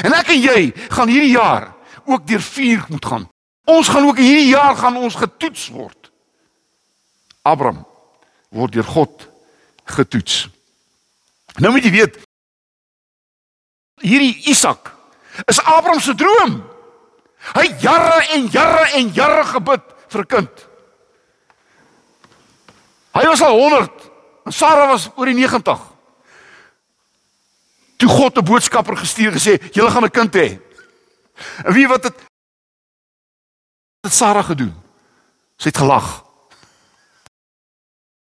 En 0.02 0.12
ek 0.12 0.28
en 0.28 0.40
jy 0.40 0.72
gaan 0.90 1.08
hierdie 1.08 1.36
jaar 1.36 1.74
ook 2.04 2.26
deur 2.26 2.42
vuur 2.42 2.84
moet 2.88 3.04
gaan. 3.04 3.28
Ons 3.64 3.88
gaan 3.88 4.06
ook 4.06 4.18
hierdie 4.18 4.48
jaar 4.48 4.76
gaan 4.76 4.96
ons 4.96 5.14
getoets 5.14 5.68
word. 5.68 6.10
Abraham 7.42 7.86
word 8.50 8.72
deur 8.72 8.84
God 8.84 9.31
getoets. 9.84 10.48
Nou 11.60 11.72
moet 11.72 11.84
jy 11.84 11.90
weet 11.90 12.18
hierdie 14.02 14.34
Isak 14.50 14.90
is 15.46 15.60
Abraham 15.60 16.00
se 16.00 16.14
droom. 16.14 16.60
Hy 17.52 17.66
jare 17.82 18.20
en 18.36 18.46
jare 18.52 18.84
en 18.98 19.10
jare 19.14 19.44
gebid 19.44 19.82
vir 20.08 20.20
'n 20.20 20.26
kind. 20.26 20.68
Hy 23.12 23.24
was 23.26 23.42
al 23.42 23.58
100 23.58 24.10
en 24.46 24.52
Sara 24.52 24.86
was 24.86 25.10
oor 25.16 25.26
die 25.26 25.34
90. 25.34 25.80
Toe 27.96 28.08
God 28.08 28.38
'n 28.38 28.44
boodskapper 28.44 28.96
gestuur 28.96 29.32
gesê, 29.32 29.60
"Julle 29.72 29.90
gaan 29.90 30.04
'n 30.04 30.10
kind 30.10 30.34
hê." 30.34 30.60
En 31.64 31.72
wie 31.72 31.88
wat 31.88 32.04
het 32.04 32.14
het 34.00 34.12
Sara 34.12 34.42
gedoen? 34.42 34.74
Sy 35.56 35.68
het 35.68 35.76
gelag. 35.76 36.24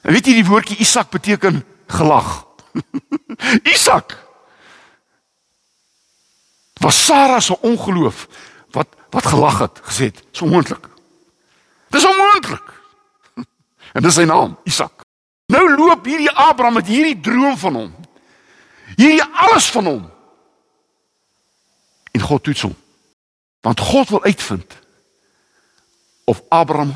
En 0.05 0.13
weet 0.13 0.27
jy 0.29 0.37
die 0.37 0.47
woordjie 0.47 0.77
Isak 0.85 1.11
beteken 1.15 1.63
gelag. 1.89 2.45
Isak. 3.75 4.19
Was 6.85 6.99
Sara 7.07 7.41
se 7.41 7.57
ongeloof 7.61 8.27
wat 8.71 8.89
wat 9.15 9.27
gelag 9.27 9.59
het, 9.59 9.79
gesê 9.87 10.11
het, 10.11 10.25
so 10.31 10.47
moontlik. 10.47 10.89
Dis 11.95 12.05
onmoontlik. 12.05 12.73
En 13.95 14.03
dis 14.03 14.15
sy 14.15 14.25
naam, 14.27 14.57
Isak. 14.67 15.05
Nou 15.47 15.63
loop 15.77 16.09
hierdie 16.09 16.31
Abraham 16.31 16.81
met 16.81 16.89
hierdie 16.91 17.21
droom 17.23 17.55
van 17.59 17.77
hom. 17.79 17.93
Hierdie 18.97 19.23
alles 19.23 19.69
van 19.71 19.87
hom. 19.87 20.03
En 22.11 22.21
God 22.21 22.43
toets 22.43 22.65
hom. 22.67 22.75
Want 23.63 23.81
God 23.81 24.11
wil 24.11 24.25
uitvind 24.25 24.75
of 26.25 26.43
Abraham 26.49 26.91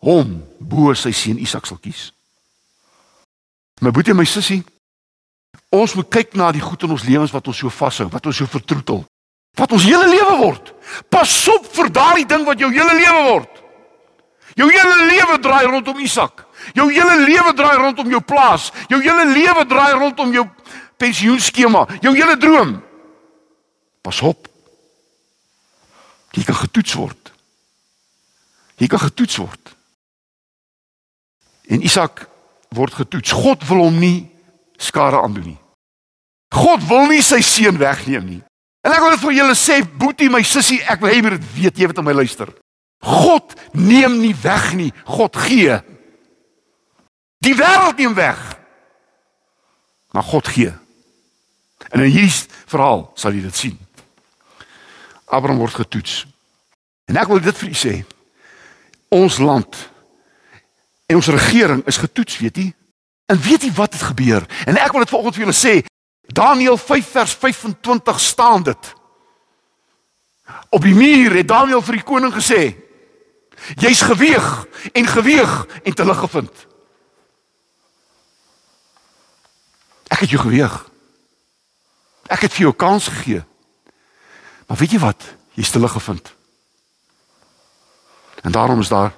hom 0.00 0.38
bo 0.58 0.94
sy 0.96 1.12
seun 1.12 1.38
Isak 1.42 1.68
sal 1.68 1.78
kies. 1.82 2.08
My 3.82 3.90
boetie 3.90 4.14
en 4.14 4.20
my 4.20 4.26
sussie, 4.28 4.60
ons 5.74 5.94
moet 5.98 6.10
kyk 6.12 6.36
na 6.38 6.52
die 6.54 6.62
goed 6.62 6.84
in 6.86 6.92
ons 6.94 7.06
lewens 7.06 7.32
wat 7.34 7.48
ons 7.50 7.62
so 7.64 7.72
vashou, 7.72 8.06
wat 8.12 8.28
ons 8.30 8.38
so 8.38 8.46
vertroetel, 8.46 9.02
wat 9.58 9.74
ons 9.74 9.86
hele 9.88 10.06
lewe 10.12 10.36
word. 10.38 10.70
Pas 11.10 11.32
op 11.50 11.66
vir 11.74 11.90
daardie 11.90 12.28
ding 12.30 12.46
wat 12.46 12.62
jou 12.62 12.70
hele 12.70 12.94
lewe 13.00 13.24
word. 13.26 13.58
Jou 14.54 14.68
hele 14.68 15.08
lewe 15.08 15.38
draai 15.42 15.66
rondom 15.66 16.00
Isak. 16.04 16.44
Jou 16.76 16.86
hele 16.92 17.16
lewe 17.24 17.54
draai 17.58 17.76
rondom 17.80 18.10
jou 18.12 18.20
plaas. 18.20 18.70
Jou 18.92 19.00
hele 19.02 19.24
lewe 19.32 19.64
draai 19.66 19.92
rondom 19.96 20.32
jou 20.34 20.46
pensioenskema, 21.00 21.86
jou 22.04 22.12
hele 22.14 22.36
droom. 22.38 22.76
Pas 24.04 24.20
op. 24.22 24.46
Jy 26.32 26.44
kan 26.46 26.60
getoets 26.62 26.94
word. 26.96 27.32
Jy 28.78 28.88
kan 28.92 29.02
getoets 29.02 29.40
word. 29.42 29.72
En 31.72 31.82
Isak 31.82 32.28
word 32.76 32.94
getoets. 32.96 33.34
God 33.34 33.64
wil 33.68 33.84
hom 33.86 33.98
nie 34.00 34.30
skade 34.80 35.20
aandoen 35.20 35.52
nie. 35.52 35.60
God 36.52 36.82
wil 36.88 37.06
nie 37.08 37.22
sy 37.24 37.40
seun 37.44 37.78
wegneem 37.80 38.26
nie. 38.28 38.42
En 38.82 38.92
ek 38.92 39.04
wil 39.04 39.14
dit 39.14 39.22
vir 39.22 39.36
julle 39.38 39.54
sê, 39.56 39.78
boetie, 39.98 40.30
my 40.32 40.42
sussie, 40.44 40.80
ek 40.90 41.00
wil 41.02 41.12
hê 41.12 41.20
jy 41.20 41.24
moet 41.24 41.36
dit 41.38 41.52
weet, 41.56 41.78
jy 41.78 41.88
weet 41.88 42.00
om 42.02 42.08
my 42.08 42.16
luister. 42.16 42.50
God 43.02 43.54
neem 43.78 44.18
nie 44.20 44.34
weg 44.42 44.72
nie, 44.78 44.90
God 45.06 45.38
gee. 45.46 45.78
Die 47.42 47.54
wêreld 47.58 47.98
neem 47.98 48.14
weg. 48.18 48.40
Maar 50.12 50.26
God 50.28 50.50
gee. 50.52 50.74
En 51.90 52.02
in 52.04 52.12
hierdie 52.12 52.46
verhaal 52.70 53.08
sal 53.18 53.34
jy 53.34 53.46
dit 53.46 53.58
sien. 53.58 53.78
Abraham 55.32 55.62
word 55.62 55.78
getoets. 55.80 56.22
En 57.08 57.18
ek 57.18 57.30
wil 57.32 57.40
dit 57.42 57.58
vir 57.62 57.72
u 57.72 57.78
sê. 57.78 57.94
Ons 59.12 59.38
land 59.42 59.78
en 61.12 61.20
ons 61.20 61.32
regering 61.34 61.82
is 61.86 62.00
getoets, 62.00 62.38
weet 62.40 62.56
jy? 62.56 62.70
En 63.28 63.40
weet 63.40 63.66
jy 63.66 63.72
wat 63.76 63.92
het 63.92 64.02
gebeur? 64.02 64.46
En 64.64 64.78
ek 64.80 64.92
wil 64.94 65.04
dit 65.04 65.12
vanoggend 65.12 65.36
vir 65.36 65.44
julle 65.44 65.56
sê. 65.56 65.74
Daniël 66.32 66.78
5 66.80 67.10
vers 67.12 67.34
25 67.36 68.20
staan 68.20 68.64
dit. 68.64 68.92
Op 70.72 70.82
die 70.82 70.94
muur 70.96 71.36
het 71.36 71.48
Daniël 71.48 71.84
vir 71.84 72.00
die 72.00 72.06
koning 72.06 72.32
gesê: 72.32 72.72
Jy's 73.76 74.00
geweeg 74.08 74.48
en 74.92 75.06
geweeg 75.06 75.54
en 75.82 75.94
te 75.94 76.04
lig 76.08 76.18
gevind. 76.24 76.66
Ek 80.12 80.24
het 80.24 80.32
jou 80.32 80.40
geweeg. 80.42 80.76
Ek 82.32 82.46
het 82.46 82.52
vir 82.56 82.68
jou 82.68 82.74
kans 82.76 83.08
gegee. 83.08 83.44
Maar 84.66 84.80
weet 84.80 84.96
jy 84.96 85.02
wat? 85.04 85.24
Jy's 85.60 85.70
te 85.70 85.80
lig 85.80 85.92
gevind. 85.92 86.32
En 88.42 88.52
daarom 88.52 88.80
is 88.80 88.88
daar 88.88 89.12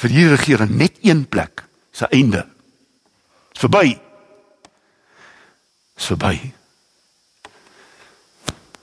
vir 0.00 0.14
hierdie 0.14 0.36
regering 0.36 0.72
net 0.76 0.96
een 1.04 1.26
plek, 1.28 1.64
se 1.92 2.08
einde. 2.08 2.46
Dis 3.52 3.60
verby. 3.66 3.98
Dis 5.98 6.08
verby. 6.12 6.34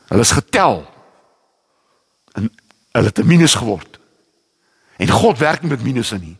Hulle 0.07 0.21
is 0.23 0.35
getel. 0.37 0.83
En 2.37 2.51
hulle 2.91 3.07
het 3.07 3.19
'n 3.19 3.27
minus 3.27 3.55
geword. 3.55 3.99
En 4.97 5.09
God 5.09 5.37
werk 5.37 5.61
nie 5.61 5.69
met 5.69 5.83
minusse 5.83 6.17
nie. 6.17 6.37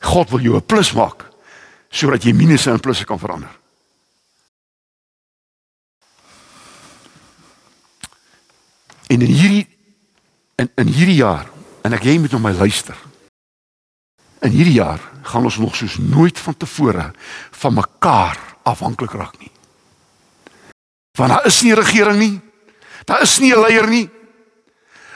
God 0.00 0.30
wil 0.30 0.40
jou 0.40 0.56
'n 0.56 0.66
plus 0.66 0.92
maak 0.92 1.24
sodat 1.88 2.22
jy 2.22 2.32
minusse 2.32 2.70
in 2.70 2.80
plusse 2.80 3.04
kan 3.04 3.18
verander. 3.18 3.58
En 9.06 9.20
in 9.20 9.32
hierdie 9.32 9.68
in 10.56 10.70
in 10.74 10.86
hierdie 10.86 11.16
jaar 11.16 11.55
en 11.86 11.94
ek 11.94 12.06
jy 12.08 12.16
moet 12.18 12.34
na 12.34 12.42
my 12.42 12.52
luister. 12.56 12.96
In 14.44 14.52
hierdie 14.52 14.78
jaar 14.80 15.00
gaan 15.26 15.46
ons 15.46 15.58
nog 15.62 15.76
soos 15.78 15.96
nooit 16.02 16.38
vantevore 16.38 17.12
van 17.62 17.78
mekaar 17.78 18.38
afhanklik 18.66 19.14
raak 19.14 19.38
nie. 19.38 19.50
Want 21.16 21.32
daar 21.32 21.46
is 21.46 21.62
nie 21.62 21.72
'n 21.72 21.80
regering 21.80 22.18
nie. 22.18 22.40
Daar 23.04 23.22
is 23.22 23.38
nie 23.38 23.54
'n 23.54 23.60
leier 23.60 23.88
nie. 23.88 24.10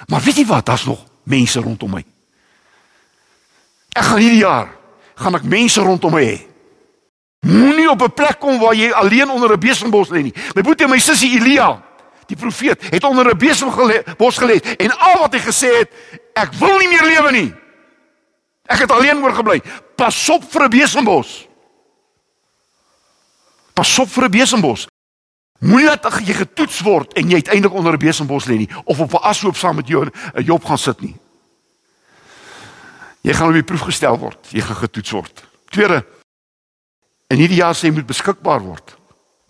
Maar 0.08 0.20
weet 0.20 0.36
jy 0.36 0.46
wat? 0.46 0.66
Daar's 0.66 0.84
nog 0.84 1.04
mense 1.22 1.60
rondom 1.60 1.90
my. 1.90 2.04
Ek 3.92 4.04
gaan 4.04 4.18
hierdie 4.18 4.40
jaar 4.40 4.68
gaan 5.14 5.34
ek 5.34 5.44
mense 5.44 5.80
rondom 5.80 6.12
my 6.12 6.24
hê. 6.24 6.46
Moenie 7.46 7.90
op 7.90 8.02
'n 8.02 8.14
plek 8.14 8.38
kom 8.40 8.58
waar 8.58 8.74
jy 8.74 8.90
alleen 8.90 9.30
onder 9.30 9.52
'n 9.52 9.60
besembos 9.60 10.08
lê 10.08 10.22
nie. 10.22 10.34
My 10.54 10.62
boetie 10.62 10.84
en 10.84 10.90
my 10.90 10.98
sussie 10.98 11.38
Elia, 11.38 11.82
die 12.30 12.38
profeet, 12.38 12.82
het 12.90 13.04
onder 13.04 13.30
'n 13.30 13.38
besembos 13.38 14.38
gelê 14.38 14.60
en 14.78 14.90
al 14.98 15.18
wat 15.20 15.34
hy 15.34 15.40
gesê 15.40 15.70
het, 15.78 15.90
ek 16.34 16.52
wil 16.58 16.78
nie 16.78 16.88
meer 16.88 17.04
lewe 17.04 17.30
nie. 17.32 17.50
Ek 18.70 18.86
het 18.86 18.90
alleen 18.90 19.22
oorgebly. 19.22 19.60
Pas 19.96 20.28
op 20.28 20.44
vir 20.52 20.64
'n 20.64 20.70
besembos. 20.70 21.48
Pas 23.74 23.98
op 23.98 24.08
vir 24.08 24.24
'n 24.24 24.30
besembos. 24.30 24.86
Moenie 25.60 25.88
dat 26.00 26.20
jy 26.24 26.34
getoets 26.34 26.80
word 26.80 27.12
en 27.12 27.28
jy 27.28 27.34
uiteindelik 27.34 27.76
onder 27.76 27.92
'n 27.92 27.98
besembos 27.98 28.46
lê 28.46 28.56
nie 28.56 28.70
of 28.84 29.00
op 29.00 29.12
'n 29.12 29.24
ashoop 29.24 29.56
saam 29.56 29.76
met 29.76 29.88
jou 29.88 30.06
'n 30.06 30.44
job 30.44 30.64
gaan 30.64 30.78
sit 30.78 31.00
nie. 31.00 31.16
Jy 33.20 33.34
gaan 33.34 33.48
op 33.48 33.54
die 33.54 33.62
proef 33.62 33.80
gestel 33.80 34.18
word. 34.18 34.46
Jy 34.50 34.60
gaan 34.60 34.76
getoets 34.76 35.10
word. 35.10 35.44
Tweede 35.68 36.06
in 37.28 37.36
hierdie 37.36 37.60
jaar 37.60 37.74
sê 37.74 37.88
jy 37.88 37.92
moet 37.92 38.06
beskikbaar 38.06 38.60
word. 38.60 38.96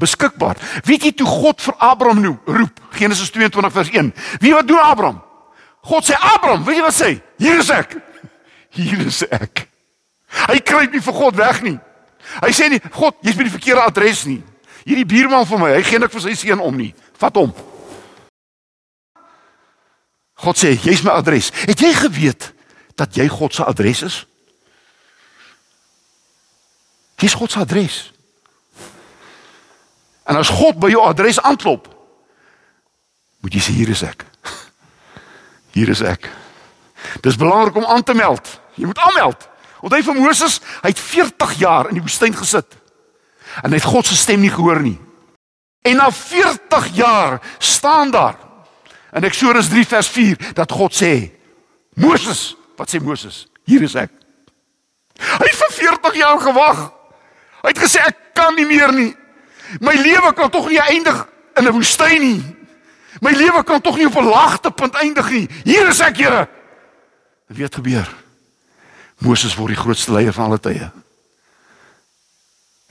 Beskikbaar. 0.01 0.59
Weet 0.89 1.09
jy 1.09 1.13
toe 1.21 1.29
God 1.29 1.61
vir 1.61 1.77
Abraham 1.79 2.23
nou 2.25 2.37
roep, 2.49 2.81
Genesis 2.97 3.33
22 3.35 3.73
vers 3.75 3.91
1. 3.93 4.13
Wie 4.41 4.55
wat 4.57 4.69
doen 4.69 4.81
Abraham? 4.81 5.21
God 5.87 6.07
sê 6.09 6.17
Abraham, 6.17 6.65
weet 6.65 6.81
jy 6.81 6.85
wat 6.85 6.97
sê? 6.97 7.11
Hier 7.41 7.61
is 7.61 7.71
ek. 7.73 7.97
Hier 8.77 9.01
is 9.07 9.23
ek. 9.29 9.67
Hy 10.47 10.61
kruip 10.65 10.95
nie 10.95 11.03
vir 11.05 11.17
God 11.17 11.37
weg 11.41 11.63
nie. 11.67 11.77
Hy 12.41 12.53
sê 12.55 12.69
nie 12.71 12.81
God, 12.95 13.19
jy's 13.25 13.37
by 13.37 13.47
die 13.49 13.57
verkeerde 13.57 13.85
adres 13.85 14.25
nie. 14.29 14.41
Hierdie 14.87 15.09
buurman 15.09 15.49
van 15.49 15.61
my, 15.61 15.75
hy 15.77 15.83
gee 15.85 16.01
nik 16.01 16.13
vir 16.13 16.25
sy 16.25 16.37
seun 16.39 16.63
om 16.65 16.77
nie. 16.77 16.93
Vat 17.21 17.37
hom. 17.37 17.53
God 20.41 20.57
sê, 20.57 20.73
jy's 20.81 21.03
my 21.05 21.13
adres. 21.21 21.51
Het 21.69 21.85
jy 21.85 21.93
geweet 21.99 22.51
dat 22.97 23.17
jy 23.17 23.27
God 23.29 23.57
se 23.57 23.67
adres 23.67 24.05
is? 24.07 24.17
Dis 27.21 27.37
God 27.37 27.53
se 27.53 27.61
adres. 27.61 27.99
En 30.31 30.39
as 30.39 30.53
God 30.55 30.79
by 30.79 30.93
jou 30.93 31.03
adres 31.03 31.41
aanklop, 31.43 31.89
moet 33.43 33.57
jy 33.57 33.63
sê 33.65 33.75
hier 33.75 33.91
is 33.91 34.05
ek. 34.07 34.23
Hier 35.75 35.91
is 35.91 36.03
ek. 36.03 36.27
Dis 37.25 37.39
belangrik 37.39 37.77
om 37.79 37.87
aan 37.87 38.03
te 38.03 38.15
meld. 38.15 38.49
Jy 38.75 38.89
moet 38.91 38.99
aanmeld. 38.99 39.47
Onthou 39.81 40.01
vir 40.11 40.19
Moses, 40.19 40.59
hy 40.83 40.91
het 40.93 41.01
40 41.01 41.53
jaar 41.63 41.89
in 41.89 41.97
die 41.97 42.03
woestyn 42.05 42.35
gesit. 42.37 42.75
En 43.63 43.71
hy 43.71 43.79
het 43.79 43.87
God 43.89 44.07
se 44.07 44.19
stem 44.19 44.43
nie 44.43 44.53
gehoor 44.53 44.83
nie. 44.83 44.99
En 45.87 45.97
na 45.97 46.11
40 46.13 46.91
jaar 46.99 47.39
staan 47.59 48.11
daar 48.13 48.37
in 49.17 49.25
Eksodus 49.25 49.71
3 49.73 49.87
vers 49.95 50.11
4 50.13 50.51
dat 50.59 50.75
God 50.75 50.95
sê: 50.95 51.31
"Moses, 51.95 52.57
wat 52.77 52.91
sê 52.93 53.01
Moses? 53.03 53.47
Hier 53.65 53.83
is 53.83 53.95
ek." 53.95 54.11
Hy 55.21 55.47
het 55.47 55.57
vir 55.63 55.73
40 55.73 56.15
jaar 56.15 56.41
gewag. 56.41 56.93
Hy 57.63 57.73
het 57.73 57.79
gesê 57.79 58.05
ek 58.05 58.35
kan 58.35 58.55
nie 58.55 58.67
meer 58.67 58.93
nie. 58.93 59.15
My 59.79 59.95
lewe 59.95 60.33
kan 60.35 60.51
tog 60.51 60.69
nie 60.69 60.81
eindig 60.81 61.27
in 61.55 61.67
'n 61.67 61.73
woestyn 61.73 62.21
nie. 62.21 62.57
My 63.21 63.31
lewe 63.31 63.63
kan 63.65 63.81
tog 63.81 63.97
nie 63.97 64.07
op 64.07 64.17
'n 64.17 64.25
laagtepunt 64.25 64.95
eindig 64.95 65.31
nie. 65.31 65.49
Hier 65.65 65.89
is 65.89 66.01
ek, 66.01 66.17
Here. 66.17 66.49
Wat 67.47 67.57
weet 67.57 67.75
gebeur? 67.75 68.15
Moses 69.19 69.55
word 69.55 69.75
die 69.75 69.83
grootste 69.83 70.13
leier 70.13 70.33
van 70.33 70.45
alle 70.45 70.61
tye. 70.61 70.91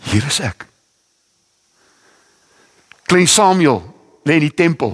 Hier 0.01 0.25
is 0.25 0.39
ek. 0.39 0.65
Klein 3.05 3.27
Samuel 3.27 3.81
lê 4.23 4.33
in 4.33 4.39
die 4.39 4.53
tempel 4.53 4.93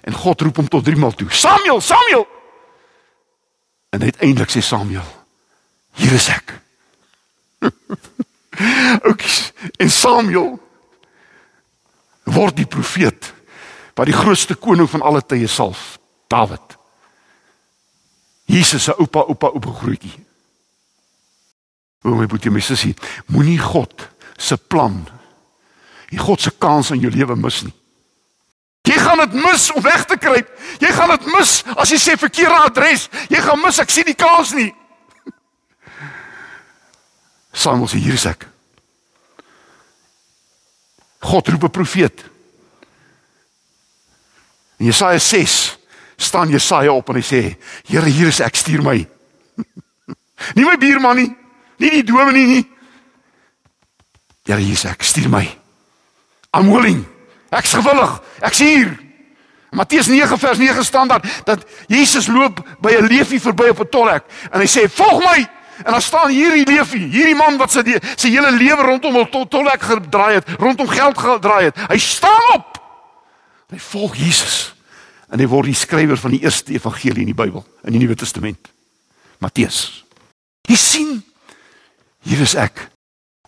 en 0.00 0.12
God 0.12 0.40
roep 0.40 0.56
hom 0.56 0.68
tot 0.68 0.84
drie 0.84 0.96
maal 0.96 1.14
toe. 1.14 1.30
Samuel, 1.30 1.80
Samuel. 1.80 2.26
En 3.90 4.02
uiteindelik 4.02 4.50
sê 4.50 4.60
Samuel: 4.60 5.06
Hier 5.96 6.12
is 6.12 6.28
ek. 6.28 6.60
Ook 9.08 9.22
en 9.76 9.90
Samuel 9.90 10.60
word 12.34 12.58
die 12.58 12.68
profeet 12.68 13.32
wat 13.96 14.10
die 14.10 14.16
grootste 14.16 14.58
koning 14.60 14.88
van 14.90 15.02
alle 15.02 15.22
tye 15.24 15.48
salf, 15.48 15.96
Dawid. 16.28 16.76
Jesus 18.46 18.82
se 18.82 18.94
oupa 18.98 19.24
oupa 19.26 19.50
oupa 19.54 19.72
grootjie. 19.72 20.24
O 22.04 22.14
my 22.14 22.26
boetie 22.26 22.50
my 22.50 22.62
sussie, 22.62 22.94
moenie 23.26 23.58
God 23.58 24.08
se 24.38 24.56
plan 24.56 25.06
en 26.10 26.18
God 26.18 26.40
se 26.40 26.52
kans 26.58 26.92
in 26.94 27.02
jou 27.02 27.10
lewe 27.10 27.34
mis 27.40 27.64
nie. 27.66 27.74
Jy 28.86 28.98
gaan 29.02 29.18
dit 29.24 29.32
mis 29.42 29.64
om 29.74 29.82
weg 29.82 30.04
te 30.06 30.18
kruip. 30.18 30.50
Jy 30.78 30.92
gaan 30.94 31.10
dit 31.16 31.24
mis 31.34 31.54
as 31.74 31.90
jy 31.90 31.98
sê 31.98 32.14
verkeerde 32.20 32.60
adres. 32.68 33.08
Jy 33.32 33.40
gaan 33.42 33.58
mis 33.64 33.80
ek 33.82 33.90
sien 33.90 34.06
die 34.06 34.14
kans 34.14 34.52
nie. 34.54 34.68
Samuel 37.64 37.90
sê 37.90 38.04
hier 38.04 38.14
is 38.14 38.28
ek. 38.30 38.46
God 41.18 41.48
roep 41.48 41.62
'n 41.62 41.70
profeet. 41.70 42.24
In 44.76 44.86
Jesaja 44.86 45.18
6 45.18 45.78
staan 46.16 46.48
Jesaja 46.48 46.92
op 46.92 47.08
en 47.08 47.14
hy 47.14 47.22
sê: 47.22 47.56
"Here, 47.86 48.08
hier 48.08 48.26
is 48.26 48.40
ek, 48.40 48.54
stuur 48.54 48.82
my." 48.82 49.08
nie 50.56 50.64
my 50.64 50.76
buurman 50.76 51.16
nie, 51.16 51.36
nie 51.76 51.90
die 51.90 52.04
dominee 52.04 52.46
nie. 52.46 52.68
Here, 54.44 54.60
hier 54.60 54.72
is 54.72 54.84
ek, 54.84 55.02
stuur 55.02 55.28
my. 55.28 55.58
I'm 56.52 56.70
willing. 56.70 57.04
Ek's 57.50 57.72
gewillig. 57.72 58.20
Ek's 58.40 58.58
hier. 58.58 58.96
Matteus 59.70 60.06
9 60.06 60.38
vers 60.38 60.58
9 60.58 60.84
staan 60.84 61.08
daar 61.08 61.42
dat 61.44 61.64
Jesus 61.86 62.26
loop 62.26 62.60
by 62.80 62.96
'n 62.96 63.06
leefie 63.06 63.40
verby 63.40 63.68
op 63.68 63.80
'n 63.80 63.88
tolhek 63.88 64.24
en 64.50 64.60
hy 64.60 64.66
sê: 64.66 64.88
"Volg 64.88 65.20
my." 65.24 65.55
En 65.84 65.92
dan 65.92 66.02
staan 66.02 66.30
hierdie 66.30 66.64
leefie, 66.66 67.06
hierdie 67.12 67.36
man 67.36 67.58
wat 67.60 67.72
sy 67.72 67.82
sy 68.16 68.30
hele 68.30 68.50
lewe 68.50 68.82
rondom 68.82 69.16
'n 69.18 69.48
tolhek 69.48 69.82
gedraai 69.82 70.34
het, 70.34 70.48
rondom 70.58 70.88
geld 70.88 71.18
gedraai 71.18 71.64
het. 71.64 71.76
Hy 71.88 71.98
staan 71.98 72.54
op. 72.54 72.80
Hy 73.70 73.78
volg 73.78 74.16
Jesus. 74.16 74.74
En 75.28 75.38
hy 75.38 75.46
word 75.46 75.66
die 75.66 75.74
skrywer 75.74 76.16
van 76.16 76.30
die 76.30 76.42
eerste 76.42 76.72
evangelie 76.72 77.20
in 77.26 77.32
die 77.34 77.34
Bybel, 77.34 77.64
in 77.84 77.92
die 77.92 77.98
Nuwe 77.98 78.14
Testament. 78.14 78.70
Matteus. 79.38 80.04
Jy 80.68 80.76
sien, 80.76 81.24
hier 82.22 82.40
is 82.40 82.54
ek. 82.54 82.88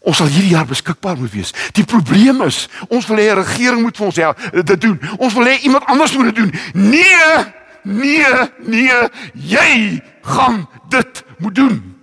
Ons 0.07 0.21
sal 0.21 0.31
hierdie 0.31 0.55
jaar 0.55 0.67
beskikbaar 0.67 1.19
moet 1.19 1.33
wees. 1.35 1.53
Die 1.77 1.85
probleem 1.85 2.43
is, 2.47 2.67
ons 2.89 3.07
wil 3.07 3.19
hê 3.19 3.31
'n 3.31 3.43
regering 3.43 3.83
moet 3.83 3.97
vir 3.97 4.07
ons 4.07 4.17
help 4.17 4.39
dit 4.65 4.81
doen. 4.81 4.99
Ons 5.19 5.35
wil 5.35 5.47
hê 5.47 5.59
iemand 5.63 5.85
anders 5.87 6.17
moet 6.17 6.35
dit 6.35 6.37
doen. 6.37 6.53
Nee, 6.73 7.45
nee, 7.83 8.27
nee, 8.59 9.09
jy 9.35 10.03
gaan 10.23 10.69
dit 10.89 11.25
moet 11.39 11.55
doen. 11.55 11.98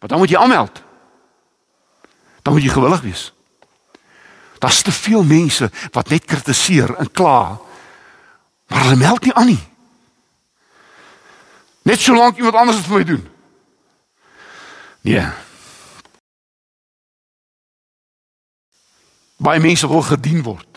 Maar 0.00 0.08
dan 0.08 0.18
moet 0.18 0.28
jy 0.28 0.36
aanmeld. 0.36 0.82
Dan 2.42 2.52
moet 2.52 2.62
jy 2.62 2.68
gewillig 2.68 3.00
wees. 3.00 3.32
Daar's 4.58 4.82
te 4.82 4.92
veel 4.92 5.24
mense 5.24 5.70
wat 5.90 6.08
net 6.08 6.24
kritiseer 6.24 6.94
en 6.94 7.10
kla. 7.10 7.60
Maar 8.66 8.82
hulle 8.82 8.96
meld 8.96 9.22
nie 9.24 9.34
aan 9.34 9.46
nie. 9.46 9.68
Net 11.82 12.00
solank 12.00 12.36
iemand 12.36 12.54
anders 12.54 12.76
dit 12.76 12.86
vir 12.86 12.96
my 12.96 13.04
doen. 13.04 13.28
Nee. 15.00 15.28
Baie 19.36 19.60
mense 19.60 19.88
wil 19.88 20.02
gedien 20.02 20.42
word. 20.42 20.69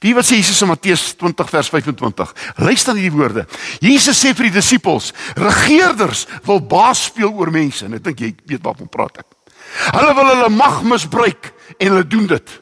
Wie 0.00 0.14
wat 0.14 0.26
sê 0.26 0.38
Jesus 0.38 0.60
in 0.62 0.68
Matteus 0.68 1.14
20 1.16 1.50
vers 1.50 1.68
25? 1.68 2.34
Luister 2.56 2.94
na 2.94 3.00
hierdie 3.00 3.18
woorde. 3.18 3.46
Jesus 3.80 4.18
sê 4.18 4.34
vir 4.34 4.48
die 4.48 4.56
disippels: 4.58 5.12
"Regerders 5.36 6.26
wil 6.44 6.60
baas 6.60 7.04
speel 7.10 7.32
oor 7.32 7.50
mense." 7.50 7.84
En 7.84 7.94
ek 7.94 8.04
dink 8.04 8.20
jy 8.20 8.34
weet 8.46 8.62
waarvan 8.62 8.88
praat 8.88 9.18
ek. 9.18 9.30
Hulle 9.94 10.14
wil 10.14 10.30
hulle 10.32 10.48
mag 10.48 10.82
misbruik 10.82 11.52
en 11.78 11.88
hulle 11.88 12.06
doen 12.06 12.26
dit. 12.26 12.60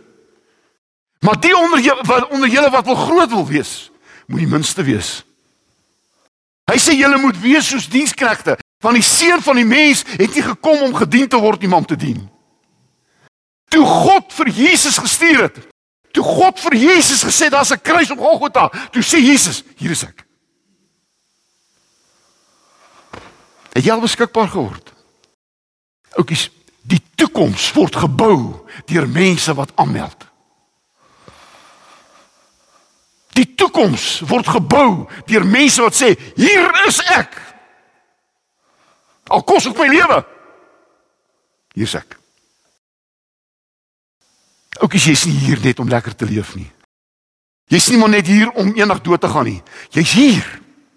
Maar 1.23 1.41
die 1.41 1.55
onder 1.57 1.81
julle 1.81 2.29
onder 2.31 2.49
julle 2.49 2.71
wat 2.71 2.87
wil 2.87 2.99
groot 2.99 3.31
wil 3.31 3.47
wees, 3.47 3.91
moet 4.27 4.43
die 4.43 4.51
minste 4.51 4.83
wees. 4.83 5.23
Hy 6.71 6.79
sê 6.79 6.95
julle 6.97 7.19
moet 7.19 7.39
wees 7.43 7.69
soos 7.69 7.89
diensknegte, 7.91 8.57
want 8.83 8.99
die 8.99 9.07
seun 9.07 9.43
van 9.43 9.59
die 9.59 9.67
mens 9.67 10.05
het 10.17 10.35
nie 10.35 10.43
gekom 10.43 10.83
om 10.89 10.95
gedien 10.95 11.29
te 11.29 11.39
word 11.39 11.61
nie, 11.61 11.69
maar 11.69 11.85
om 11.85 11.87
te 11.87 11.99
dien. 11.99 12.23
Toe 13.73 13.85
God 13.87 14.33
vir 14.37 14.51
Jesus 14.53 14.99
gestuur 14.99 15.47
het, 15.47 15.61
toe 16.13 16.25
God 16.25 16.61
vir 16.61 16.77
Jesus 16.77 17.25
gesê 17.25 17.49
daar's 17.51 17.73
'n 17.73 17.81
kruis 17.81 18.11
op 18.11 18.19
Golgotha, 18.19 18.69
toe 18.93 19.03
sê 19.03 19.19
Jesus, 19.19 19.63
hier 19.77 19.91
is 19.91 20.05
ek. 20.05 20.25
Het 23.73 23.85
jy 23.85 23.93
al 23.93 24.01
beskikbaar 24.01 24.49
geword? 24.49 24.93
Oukies, 26.21 26.51
die 26.83 27.01
toekoms 27.15 27.73
word 27.73 27.97
gebou 27.97 28.67
deur 28.87 29.09
mense 29.09 29.55
wat 29.55 29.73
aanmeld. 29.75 30.29
Die 33.33 33.55
toekoms 33.55 34.21
word 34.29 34.49
gebou 34.49 35.09
deur 35.27 35.45
mense 35.45 35.81
wat 35.83 35.97
sê 35.97 36.13
hier 36.37 36.87
is 36.87 37.01
ek. 37.01 37.39
Al 39.33 39.43
kos 39.43 39.67
ek 39.67 39.79
my 39.79 39.89
lewe. 39.89 40.25
Hier 41.73 41.89
is 41.89 41.95
ek. 41.95 42.22
Ook 44.83 44.95
as 44.99 45.05
jy 45.07 45.15
is 45.15 45.27
nie 45.31 45.39
hier 45.47 45.61
net 45.63 45.79
om 45.79 45.89
lekker 45.89 46.15
te 46.19 46.27
leef 46.27 46.57
nie. 46.59 46.67
Jy's 47.71 47.89
nie 47.89 47.99
maar 48.01 48.11
net 48.11 48.27
hier 48.27 48.51
om 48.59 48.75
eendag 48.75 49.01
dood 49.07 49.23
te 49.23 49.31
gaan 49.31 49.47
nie. 49.47 49.63
Jy's 49.95 50.13
hier 50.13 50.47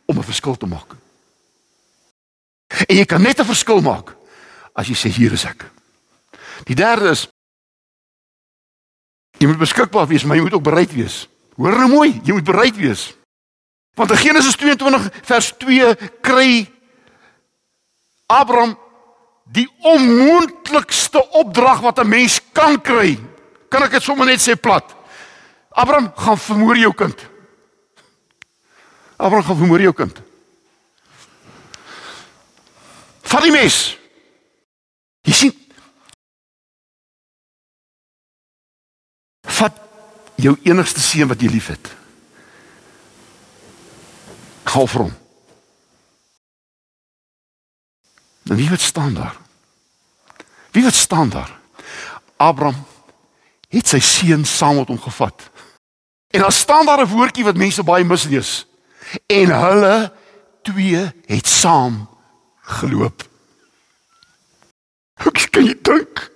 om 0.09 0.17
'n 0.17 0.23
verskil 0.23 0.57
te 0.57 0.65
maak. 0.65 0.95
En 2.89 2.95
jy 2.95 3.05
kan 3.05 3.21
net 3.21 3.39
'n 3.39 3.45
verskil 3.45 3.81
maak 3.81 4.15
as 4.73 4.87
jy 4.87 4.95
sê 4.95 5.09
hier 5.09 5.31
is 5.31 5.45
ek. 5.45 5.65
Die 6.65 6.75
derde 6.75 7.09
is 7.09 7.27
jy 9.37 9.47
moet 9.47 9.57
beskikbaar 9.57 10.07
wees, 10.07 10.23
maar 10.23 10.35
jy 10.35 10.43
moet 10.43 10.53
ook 10.53 10.63
bereid 10.63 10.93
wees. 10.93 11.27
Hoor 11.55 11.77
nou 11.77 11.89
mooi, 11.89 12.21
jy 12.23 12.33
moet 12.33 12.43
bereid 12.43 12.75
wees. 12.75 13.13
Want 13.95 14.11
in 14.11 14.17
Genesis 14.17 14.55
22 14.55 15.09
vers 15.23 15.53
2 15.57 15.95
kry 16.21 16.67
Abraham 18.25 18.77
die 19.43 19.67
onmoontlikste 19.81 21.29
opdrag 21.31 21.79
wat 21.79 21.99
'n 21.99 22.09
mens 22.09 22.41
kan 22.51 22.81
kry. 22.81 23.34
Kan 23.75 23.83
ek 23.83 23.97
dit 23.97 24.05
sommer 24.07 24.23
net 24.23 24.39
sê 24.39 24.53
plat? 24.55 24.87
Abraham 25.75 26.05
gaan 26.15 26.37
vermoor 26.39 26.77
jou 26.79 26.93
kind. 26.95 27.23
Abraham 29.19 29.43
gaan 29.43 29.57
vermoor 29.59 29.83
jou 29.83 29.91
kind. 29.91 30.21
Vat 33.27 33.43
die 33.43 33.51
mes. 33.51 33.79
Jy 35.27 35.35
sien 35.41 35.53
Vat 39.59 39.83
jou 40.39 40.55
enigste 40.63 41.03
seun 41.03 41.33
wat 41.35 41.43
jy 41.43 41.51
liefhet. 41.51 41.91
Hou 44.71 44.87
vir 44.87 45.07
hom. 45.09 45.13
En 48.47 48.55
wie 48.55 48.71
wat 48.71 48.87
staan 48.87 49.19
daar? 49.19 49.35
Wie 50.71 50.87
wat 50.87 50.95
staan 50.95 51.35
daar? 51.35 51.57
Abraham 52.39 52.85
het 53.67 53.87
sy 53.87 53.99
seun 53.99 54.45
saam 54.45 54.75
met 54.75 54.87
hom 54.87 54.99
gevat. 54.99 55.49
En 56.29 56.41
dan 56.41 56.51
staan 56.51 56.85
daar 56.85 57.01
'n 57.01 57.09
woordjie 57.09 57.43
wat 57.43 57.57
mense 57.57 57.83
baie 57.83 58.03
mislees. 58.03 58.67
En 59.25 59.49
hulle 59.49 60.13
twee 60.61 61.11
het 61.25 61.47
saam 61.47 62.09
geloop. 62.61 63.23
Hoe 65.21 65.31
kan 65.31 65.65
jy 65.65 65.77
dink? 65.81 66.31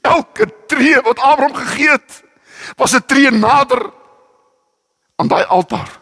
Elke 0.00 0.46
tree 0.66 1.00
wat 1.00 1.18
Abraham 1.18 1.54
gegee 1.54 1.90
het, 1.90 2.22
was 2.76 2.92
'n 2.94 3.06
tree 3.06 3.30
nader 3.30 3.92
aan 5.16 5.28
daai 5.28 5.44
altaar. 5.44 6.00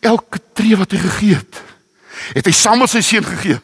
Elke 0.00 0.40
tree 0.52 0.76
wat 0.76 0.90
hy 0.90 0.98
gegee 0.98 1.34
het, 1.34 1.62
het 2.32 2.44
hy 2.44 2.52
saam 2.52 2.78
met 2.78 2.90
sy 2.90 3.00
seun 3.00 3.24
gegee. 3.24 3.60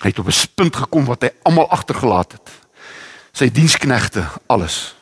Hy 0.00 0.08
het 0.08 0.18
op 0.18 0.26
'n 0.26 0.54
punt 0.54 0.76
gekom 0.76 1.04
wat 1.04 1.22
hy 1.22 1.30
almal 1.42 1.68
agtergelaat 1.68 2.32
het. 2.32 2.50
Sy 3.32 3.50
diensknegte, 3.50 4.28
alles. 4.46 4.96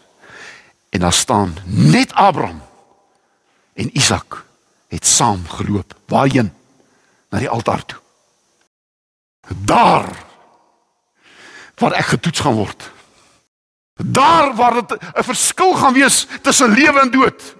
En 0.90 1.00
daar 1.00 1.12
staan 1.12 1.56
net 1.64 2.12
Abraham 2.12 2.62
en 3.74 3.96
Isak 3.96 4.44
het 4.88 5.06
saam 5.06 5.48
geloop. 5.48 5.94
Waarheen? 6.06 6.52
Na 7.30 7.38
die 7.38 7.48
altaar 7.48 7.84
toe. 7.84 7.98
Daar 9.48 10.26
waar 11.74 11.92
ek 11.92 12.04
getoets 12.06 12.40
gaan 12.40 12.54
word. 12.54 12.90
Daar 13.94 14.54
waar 14.54 14.74
dit 14.74 14.90
'n 14.92 15.22
verskil 15.22 15.74
gaan 15.74 15.92
wees 15.92 16.26
tussen 16.42 16.70
lewe 16.70 17.00
en 17.00 17.10
dood. 17.10 17.56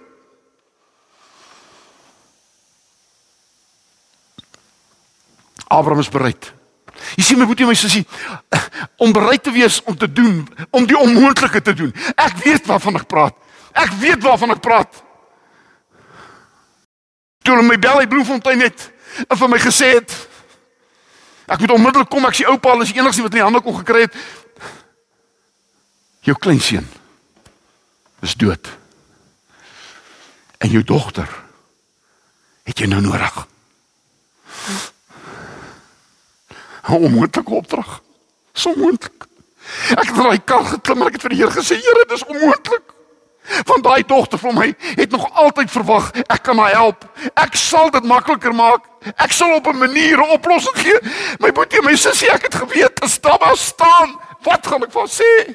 Abraham 5.67 5.99
is 5.99 6.09
bereid. 6.09 6.53
Jy 7.17 7.23
sien 7.23 7.39
my 7.39 7.47
boetie 7.49 7.67
my 7.67 7.77
sussie 7.77 8.05
om 9.03 9.13
bereid 9.15 9.43
te 9.43 9.51
wees 9.51 9.81
om 9.85 9.97
te 9.97 10.07
doen, 10.11 10.41
om 10.69 10.87
die 10.87 10.97
onmoontlike 10.97 11.61
te 11.61 11.73
doen. 11.73 11.93
Ek 12.15 12.37
weet 12.43 12.67
waarvan 12.67 12.99
ek 12.99 13.07
praat. 13.07 13.37
Ek 13.73 13.93
weet 14.01 14.23
waarvan 14.23 14.55
ek 14.55 14.63
praat 14.65 15.03
toe 17.49 17.55
hulle 17.57 17.67
my 17.67 17.79
bel 17.81 18.03
uit 18.03 18.09
Bloemfontein 18.09 18.61
het 18.61 18.89
en 19.25 19.37
vir 19.39 19.49
my 19.49 19.59
gesê 19.63 19.93
het 19.97 20.13
ek 21.49 21.63
moet 21.63 21.73
onmiddellik 21.73 22.11
kom 22.13 22.27
ek 22.29 22.37
sien 22.37 22.51
oupa 22.51 22.75
al 22.75 22.83
is 22.85 22.91
die 22.93 23.01
enigste 23.01 23.25
wat 23.25 23.33
in 23.33 23.41
die 23.41 23.45
hande 23.45 23.61
kon 23.65 23.79
gekry 23.79 24.05
het 24.05 24.17
jou 26.27 26.35
kleinseun 26.37 26.85
is 28.25 28.35
dood 28.37 28.69
en 30.59 30.75
jou 30.75 30.83
dogter 30.85 31.29
het 32.69 32.83
jy 32.83 32.91
nou 32.91 33.01
nodig 33.01 33.41
'n 36.89 37.03
onmoontlike 37.09 37.53
opdrag 37.53 38.01
so 38.53 38.75
moontlik 38.75 39.27
ek 39.95 40.07
het 40.09 40.15
daai 40.15 40.41
kar 40.43 40.65
geklim 40.65 41.01
en 41.01 41.07
ek 41.07 41.13
het 41.13 41.21
vir 41.21 41.35
die 41.35 41.41
Here 41.43 41.51
gesê 41.51 41.75
Here 41.75 42.05
dis 42.09 42.25
onmoontlik 42.25 42.97
Want 43.65 43.83
daai 43.83 44.03
dogter 44.05 44.39
van 44.39 44.53
my 44.53 44.75
het 44.79 45.09
nog 45.09 45.33
altyd 45.33 45.71
verwag 45.71 46.11
ek 46.27 46.43
kan 46.43 46.57
haar 46.57 46.71
help. 46.71 47.05
Ek 47.33 47.55
sal 47.57 47.89
dit 47.91 48.05
makliker 48.05 48.53
maak. 48.55 48.85
Ek 49.15 49.31
sal 49.33 49.55
op 49.55 49.67
'n 49.67 49.77
manier 49.77 50.17
'n 50.17 50.29
oplossing 50.37 50.77
gee. 50.77 50.99
My 51.39 51.51
boetie, 51.51 51.81
my 51.81 51.95
sussie, 51.95 52.29
ek 52.31 52.41
het 52.41 52.55
geweet 52.55 53.01
as 53.01 53.19
daar 53.19 53.39
maar 53.39 53.57
staan, 53.57 54.19
wat 54.41 54.67
gaan 54.67 54.83
ek 54.83 54.91
vir 54.91 55.07
sê? 55.07 55.53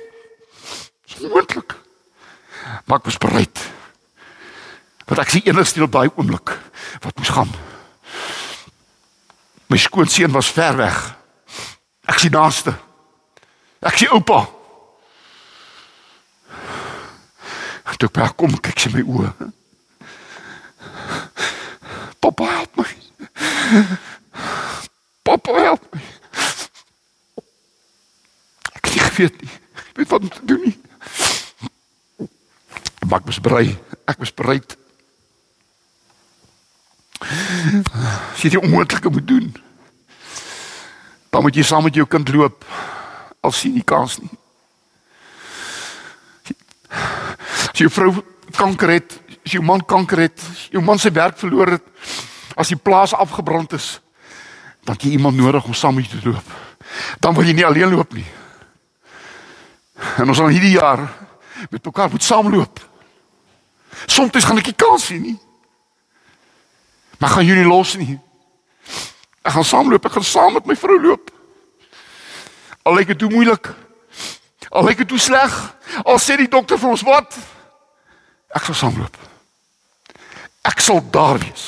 Dis 1.06 1.28
moontlik. 1.30 1.74
Maar 2.84 2.98
ek 2.98 3.04
was 3.04 3.18
bereid. 3.18 3.58
Want 5.06 5.20
ek 5.20 5.28
sien 5.28 5.42
enigste 5.44 5.82
op 5.82 5.92
daai 5.92 6.10
oomblik 6.16 6.58
wat 7.00 7.16
moes 7.16 7.28
gaan. 7.28 7.50
My 9.66 9.76
skoonseun 9.76 10.32
was 10.32 10.50
ver 10.50 10.76
weg. 10.76 11.16
Ek 12.10 12.18
sien 12.20 12.34
naaste. 12.34 12.74
Ek 13.84 13.98
sien 13.98 14.12
oupa. 14.16 14.44
Toe 17.98 18.10
ek 18.24 18.34
kom 18.36 18.52
kyk 18.58 18.80
sy 18.80 18.90
my 18.92 19.04
oë. 19.06 19.30
Papa 22.20 22.50
help 22.50 22.80
my. 22.80 22.90
Papa 25.24 25.60
help 25.60 25.88
my. 25.94 26.02
weet 29.16 29.40
nie. 29.40 29.50
Ek 29.74 29.96
weet 29.96 30.08
wat 30.08 30.20
om 30.20 30.28
te 30.28 30.44
doen 30.44 30.62
nie. 30.64 30.78
Maar 33.08 33.20
ek 33.20 33.28
was 33.30 33.40
bereid. 33.40 33.78
Ek 34.10 34.18
was 34.18 34.34
bereid. 34.34 34.76
As 37.24 38.42
jy 38.42 38.54
die 38.56 38.60
onmoontlike 38.60 39.10
moet 39.10 39.28
doen, 39.28 39.52
dan 41.34 41.42
moet 41.42 41.56
jy 41.58 41.64
saam 41.66 41.82
met 41.82 41.96
jou 41.98 42.06
kind 42.06 42.28
loop. 42.30 42.62
Al 43.42 43.52
sien 43.52 43.74
jy 43.74 43.82
kans 43.82 44.20
nie. 44.22 44.30
As 47.72 47.80
jou 47.82 47.90
vrou 47.90 48.12
kanker 48.54 48.92
het, 48.94 49.16
as 49.42 49.56
jou 49.56 49.62
man 49.66 49.82
kanker 49.82 50.22
het, 50.28 50.38
as 50.52 50.68
jou 50.70 50.82
man 50.84 51.00
sy 51.02 51.10
werk 51.10 51.40
verloor 51.40 51.74
het, 51.74 51.88
as 52.54 52.70
die 52.70 52.78
plaas 52.78 53.16
afgebrand 53.18 53.74
is, 53.74 53.96
dan 54.86 54.94
jy 55.00 55.16
iemand 55.16 55.34
nodig 55.40 55.66
om 55.66 55.74
saam 55.74 55.98
met 55.98 56.06
jou 56.06 56.20
te 56.20 56.28
loop. 56.28 56.54
Dan 57.18 57.34
wil 57.34 57.48
jy 57.48 57.56
nie 57.58 57.66
alleen 57.66 57.90
loop 57.90 58.14
nie. 58.14 58.26
En 60.22 60.30
ons 60.30 60.38
gaan 60.38 60.54
hierdie 60.54 60.76
jaar 60.76 61.02
met 61.66 61.82
mekaar 61.82 62.12
moet 62.14 62.22
saamloop. 62.22 62.78
Soms 64.06 64.46
gaan 64.46 64.62
ek 64.62 64.70
nie 64.70 64.78
kans 64.78 65.08
sien 65.10 65.26
nie. 65.32 65.38
Maar 67.18 67.34
gaan 67.34 67.50
nie 67.50 67.66
los 67.66 67.96
nie. 67.98 68.20
Ek 69.44 69.52
gaan 69.52 69.66
saamloop, 69.68 70.06
ek 70.08 70.16
gaan 70.16 70.24
saam 70.24 70.54
met 70.56 70.66
my 70.66 70.76
vrou 70.78 70.96
loop. 71.00 71.30
Al 72.84 72.96
lyk 72.96 73.12
dit 73.12 73.18
te 73.18 73.28
moeilik. 73.28 73.68
Al 74.72 74.88
lyk 74.88 75.02
dit 75.02 75.08
te 75.08 75.20
sleg. 75.20 75.52
Al 76.04 76.20
sê 76.20 76.38
die 76.40 76.48
dokter 76.50 76.80
vir 76.80 76.94
ons 76.94 77.04
wat? 77.04 77.36
Ek 78.56 78.64
sal 78.64 78.78
saamloop. 78.80 79.18
Ek 80.64 80.80
sal 80.80 81.02
daar 81.12 81.40
wees. 81.42 81.66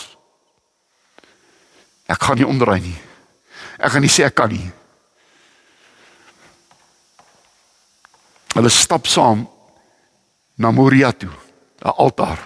Ek 2.09 2.23
gaan 2.23 2.41
nie 2.41 2.49
omdraai 2.49 2.81
nie. 2.81 2.97
Ek 3.77 3.93
gaan 3.93 4.05
nie 4.05 4.13
sê 4.13 4.25
ek 4.25 4.37
kan 4.39 4.53
nie. 4.53 4.65
Hulle 8.57 8.73
stap 8.73 9.05
saam 9.11 9.45
na 10.57 10.71
Moria 10.73 11.13
toe, 11.13 11.33
'n 11.85 11.93
altaar. 11.93 12.41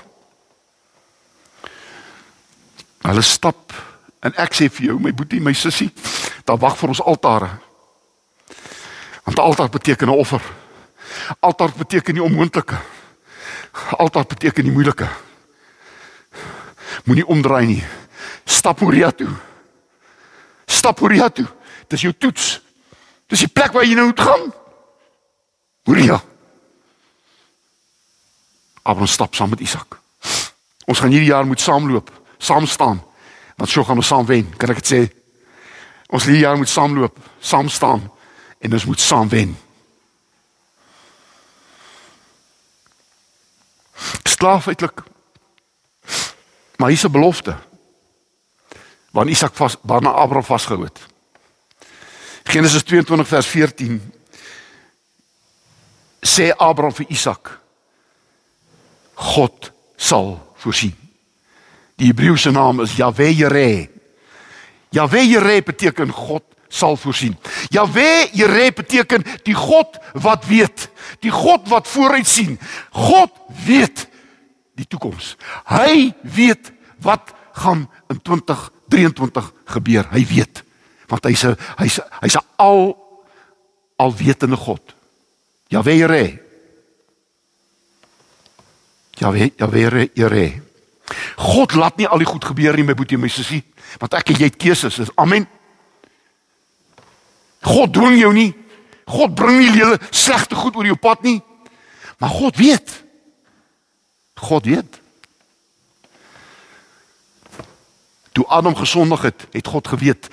Hulle 3.07 3.23
stap 3.23 3.90
en 4.21 4.37
ek 4.37 4.55
sê 4.55 4.69
vir 4.69 4.91
jou, 4.91 4.99
my 5.01 5.13
boetie, 5.17 5.41
my 5.41 5.53
sussie, 5.57 5.91
daar 6.45 6.61
wag 6.61 6.77
vir 6.79 6.93
ons 6.93 7.03
altare. 7.03 7.51
Want 9.25 9.39
altaar 9.39 9.69
beteken 9.69 10.09
'n 10.09 10.19
offer. 10.19 10.43
Altaar 11.41 11.73
beteken 11.77 12.15
die 12.15 12.23
onmoontlike. 12.23 12.79
Altaar 13.97 14.27
beteken 14.27 14.65
die 14.65 14.73
moeilike. 14.73 15.09
Moenie 17.05 17.27
omdraai 17.27 17.67
nie. 17.67 17.85
Stap 18.45 18.81
Moria 18.81 19.11
toe. 19.11 19.31
Stap 20.67 21.01
Moria 21.01 21.29
toe. 21.29 21.47
Dis 21.89 22.01
jou 22.01 22.13
toets. 22.19 22.61
Dis 23.27 23.39
die 23.39 23.49
plek 23.49 23.73
waar 23.73 23.85
jy 23.85 23.95
nou 23.95 24.07
moet 24.07 24.21
gaan. 24.21 24.53
Moria. 25.85 26.21
Abraham 28.83 29.07
stap 29.07 29.35
saam 29.35 29.51
met 29.51 29.61
Isak. 29.61 29.99
Ons 30.91 30.99
gaan 30.99 31.13
hierdie 31.13 31.31
jaar 31.31 31.47
moet 31.47 31.61
saamloop, 31.61 32.11
saam 32.39 32.67
staan. 32.67 33.03
Want 33.61 33.73
so 33.73 33.85
gaan 33.85 34.01
ons 34.01 34.09
saam 34.09 34.25
wen, 34.25 34.47
kan 34.57 34.71
ek 34.73 34.79
dit 34.81 34.89
sê? 34.89 35.01
Ons 36.09 36.25
hierdie 36.25 36.47
jaar 36.47 36.57
moet 36.57 36.71
saamloop, 36.73 37.19
saam 37.45 37.69
staan 37.69 38.07
en 38.57 38.73
ons 38.73 38.87
moet 38.89 39.03
saam 39.05 39.29
wen. 39.29 39.53
Slaaf 44.25 44.71
uitlik. 44.73 45.03
Maar 46.81 46.89
hier's 46.89 47.05
'n 47.05 47.13
belofte. 47.13 47.59
Wanneer 49.13 49.35
Isak 49.35 49.55
vas 49.55 49.77
waarna 49.83 50.11
Abraham 50.11 50.45
vasgehou 50.45 50.85
het. 50.85 50.99
Genesis 52.45 52.83
22 52.83 53.29
vers 53.29 53.47
14 53.47 54.13
sê 56.21 56.57
Abraham 56.57 56.95
vir 56.95 57.07
Isak 57.09 57.61
God 59.15 59.73
sal 59.97 60.55
voorsien. 60.57 61.00
Die 62.01 62.09
Hebreëse 62.09 62.49
naam 62.51 62.81
is 62.81 62.97
Yahweh 62.97 63.35
Jireh. 63.37 63.89
Yahweh 64.97 65.27
Jireh 65.29 65.61
beteken 65.65 66.09
God 66.13 66.47
sal 66.73 66.97
voorsien. 66.97 67.37
Yahweh 67.69 68.31
Jireh 68.33 68.73
beteken 68.73 69.25
die 69.45 69.55
God 69.55 69.99
wat 70.17 70.47
weet, 70.49 70.89
die 71.21 71.33
God 71.35 71.69
wat 71.69 71.89
vooruit 71.89 72.27
sien. 72.27 72.57
God 72.97 73.35
weet 73.67 74.07
die 74.81 74.89
toekoms. 74.89 75.35
Hy 75.69 76.15
weet 76.25 76.73
wat 77.05 77.35
gaan 77.61 77.85
in 78.09 78.23
2023 78.23 79.53
gebeur. 79.77 80.09
Hy 80.15 80.25
weet 80.33 80.65
want 81.11 81.27
hy's 81.27 81.43
'n 81.43 81.57
hy's 81.83 81.99
hy's 82.23 82.37
'n 82.39 82.47
al 82.57 82.95
alwetende 83.99 84.57
God. 84.57 84.95
Yahweh 85.69 85.99
Jireh. 85.99 86.39
Yahweh 89.19 89.51
Yahweh 89.59 90.09
Jireh. 90.15 90.70
God 91.37 91.75
laat 91.75 91.97
nie 91.97 92.09
al 92.09 92.23
die 92.23 92.29
goed 92.29 92.45
gebeur 92.45 92.77
nie 92.77 92.87
my 92.87 92.95
boetie 92.95 93.19
my 93.19 93.29
sussie, 93.29 93.63
want 93.99 94.15
ek 94.15 94.33
en 94.33 94.41
jy 94.41 94.51
het 94.51 94.59
keuses. 94.61 95.11
Amen. 95.21 95.47
God 97.67 97.93
dwing 97.95 98.19
jou 98.21 98.33
nie. 98.35 98.51
God 99.11 99.35
bring 99.35 99.59
nie 99.59 99.73
hele 99.75 99.99
slegte 100.11 100.55
goed 100.55 100.77
oor 100.79 100.87
jou 100.87 100.97
pad 100.97 101.23
nie. 101.27 101.41
Maar 102.21 102.31
God 102.31 102.57
weet. 102.57 102.93
God 104.41 104.65
weet. 104.65 105.01
Toe 108.33 108.47
Adam 108.47 108.77
gesondig 108.77 109.23
het, 109.23 109.47
het 109.53 109.67
God 109.67 109.89
geweet 109.89 110.31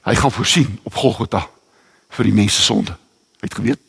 hy 0.00 0.14
gaan 0.16 0.32
voorsien 0.32 0.78
op 0.82 0.94
Golgotha 0.96 1.42
vir 2.16 2.28
die 2.28 2.34
mense 2.34 2.62
sonde. 2.62 2.94
Hy 3.40 3.48
het 3.48 3.54
geweet. 3.54 3.82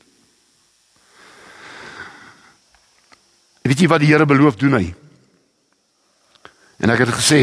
Weet 3.62 3.80
jy 3.80 3.88
wat 3.88 4.04
die 4.04 4.10
Here 4.12 4.26
beloof 4.26 4.58
doen 4.60 4.76
hy? 4.76 4.86
En 6.82 6.90
ek 6.90 7.04
het 7.06 7.14
gesê 7.14 7.42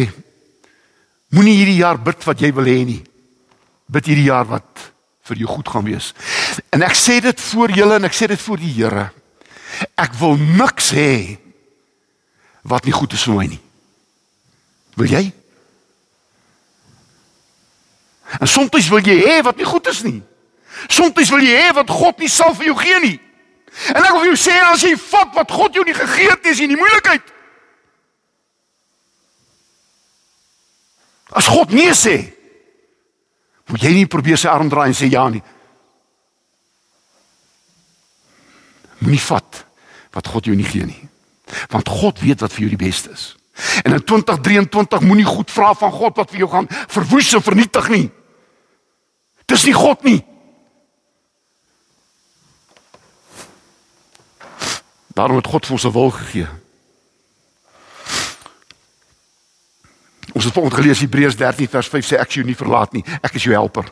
moenie 1.35 1.57
hierdie 1.61 1.81
jaar 1.83 1.99
bid 2.01 2.25
wat 2.27 2.41
jy 2.43 2.51
wil 2.57 2.67
hê 2.67 2.81
nie. 2.89 3.03
Bid 3.89 4.11
hierdie 4.11 4.29
jaar 4.29 4.49
wat 4.49 4.89
vir 5.29 5.43
jou 5.45 5.51
goed 5.51 5.69
gaan 5.69 5.87
wees. 5.87 6.13
En 6.75 6.83
ek 6.83 6.97
sê 6.99 7.21
dit 7.23 7.41
voor 7.53 7.75
julle 7.77 7.99
en 8.01 8.09
ek 8.09 8.17
sê 8.17 8.29
dit 8.31 8.41
voor 8.41 8.61
die 8.61 8.73
Here. 8.73 9.09
Ek 10.01 10.17
wil 10.19 10.39
niks 10.41 10.91
hê 10.97 11.39
wat 12.69 12.89
nie 12.89 12.97
goed 12.97 13.15
is 13.15 13.27
vir 13.29 13.37
my 13.37 13.47
nie. 13.53 13.61
Wil 14.99 15.13
jy? 15.13 15.25
En 18.41 18.51
soms 18.51 18.91
wil 18.91 19.05
jy 19.05 19.21
hê 19.23 19.39
wat 19.47 19.57
nie 19.57 19.69
goed 19.69 19.87
is 19.89 20.03
nie. 20.05 20.19
Soms 20.91 21.31
wil 21.31 21.45
jy 21.45 21.55
hê 21.55 21.73
wat 21.77 21.91
God 21.91 22.19
nie 22.19 22.31
sal 22.33 22.55
vir 22.59 22.73
jou 22.73 22.79
gee 22.83 23.01
nie. 23.05 23.17
En 23.95 24.03
ek 24.03 24.13
wil 24.17 24.25
vir 24.25 24.33
jou 24.33 24.41
sê 24.49 24.57
as 24.67 24.83
jy 24.85 24.95
vat 24.99 25.35
wat 25.37 25.53
God 25.55 25.77
jou 25.77 25.85
nie 25.87 25.97
gegee 25.97 26.31
het 26.33 26.43
nie, 26.43 26.53
is 26.53 26.61
jy 26.61 26.69
in 26.69 26.75
die 26.75 26.81
moeilikheid. 26.81 27.35
As 31.31 31.47
God 31.47 31.73
nee 31.77 31.93
sê, 31.93 32.17
moet 33.69 33.83
jy 33.85 33.93
nie 33.99 34.09
probeer 34.09 34.41
sy 34.41 34.49
arm 34.49 34.71
draai 34.73 34.89
en 34.89 34.97
sê 34.97 35.11
ja 35.13 35.27
nie. 35.29 35.43
Moenie 38.99 39.21
vat 39.29 39.65
wat 40.17 40.31
God 40.33 40.49
jou 40.49 40.57
nie 40.57 40.67
gee 40.67 40.87
nie. 40.89 41.03
Want 41.73 41.89
God 41.89 42.21
weet 42.25 42.41
wat 42.41 42.53
vir 42.53 42.67
jou 42.67 42.73
die 42.73 42.85
beste 42.87 43.13
is. 43.13 43.35
En 43.85 43.93
in 43.93 44.05
2023 44.05 45.05
moenie 45.05 45.27
goed 45.27 45.51
vra 45.51 45.73
van 45.75 45.93
God 45.93 46.17
wat 46.17 46.31
vir 46.33 46.45
jou 46.45 46.51
gaan 46.53 46.69
verwoes 46.71 47.33
en 47.35 47.45
vernietig 47.45 47.89
nie. 47.93 48.07
Dis 49.49 49.65
nie 49.67 49.77
God 49.77 50.05
nie. 50.07 50.21
Daarom 55.19 55.41
het 55.41 55.51
God 55.51 55.67
vir 55.67 55.75
ons 55.75 55.85
'n 55.85 55.93
wil 55.93 56.11
gegee. 56.11 56.49
Ons 60.39 60.47
het 60.47 60.55
vanoggend 60.55 60.79
gelees 60.79 61.01
Hebreërs 61.03 61.37
13 61.37 61.67
vers 61.67 61.89
5 61.91 62.07
sê 62.07 62.19
ek 62.23 62.31
sou 62.31 62.45
jou 62.45 62.47
nie 62.47 62.55
verlaat 62.55 62.93
nie. 62.95 63.03
Ek 63.27 63.35
is 63.35 63.43
jou 63.43 63.57
helper. 63.57 63.89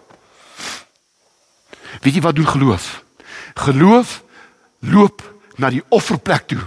Weet 2.04 2.20
jy 2.20 2.22
wat 2.22 2.36
doen 2.38 2.46
geloof? 2.46 2.84
Geloof 3.66 4.20
loop 4.86 5.24
na 5.58 5.72
die 5.74 5.82
offerplek 5.90 6.46
toe 6.52 6.62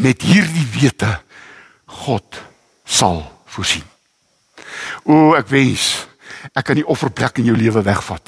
met 0.00 0.24
hierdie 0.24 0.64
wete 0.72 1.10
God 2.00 2.40
sal 2.88 3.20
voorsien. 3.52 3.84
O, 5.04 5.34
ek 5.36 5.52
wens 5.52 6.06
ek 6.56 6.70
kan 6.70 6.80
die 6.80 6.88
offerplek 6.88 7.42
in 7.42 7.50
jou 7.52 7.58
lewe 7.58 7.84
wegvat. 7.84 8.24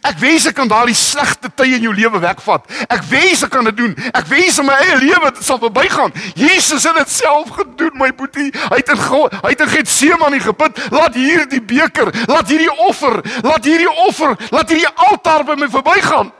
Ek 0.00 0.18
wens 0.22 0.46
ek 0.46 0.56
kan 0.56 0.70
daardie 0.70 0.96
slegte 0.96 1.50
tye 1.54 1.76
in 1.76 1.86
jou 1.86 1.94
lewe 1.94 2.20
wegvat. 2.22 2.66
Ek 2.86 3.02
wens 3.10 3.42
ek 3.46 3.52
kan 3.54 3.66
dit 3.68 3.76
doen. 3.76 3.94
Ek 4.12 4.26
wens 4.30 4.58
in 4.62 4.68
my 4.68 4.76
eie 4.84 4.98
lewe 5.02 5.32
dit 5.32 5.44
sal 5.46 5.60
verbygaan. 5.62 6.14
Jesus 6.38 6.86
het 6.88 6.98
dit 7.00 7.10
self 7.10 7.50
gedoen, 7.56 7.94
my 7.98 8.12
boetie. 8.16 8.50
Hy 8.70 8.80
het 8.80 8.92
in 8.94 9.00
hy 9.02 9.50
het 9.50 9.64
in 9.64 9.72
Getsemane 9.72 10.40
gebid, 10.40 10.82
laat 10.94 11.16
hierdie 11.18 11.62
beker, 11.62 12.12
laat 12.30 12.48
hierdie 12.48 12.72
offer, 12.86 13.20
laat 13.42 13.64
hierdie 13.64 13.90
offer, 14.06 14.36
laat 14.50 14.70
hierdie 14.70 14.92
altaar 15.10 15.44
by 15.44 15.58
my 15.58 15.68
verbygaan. 15.70 16.32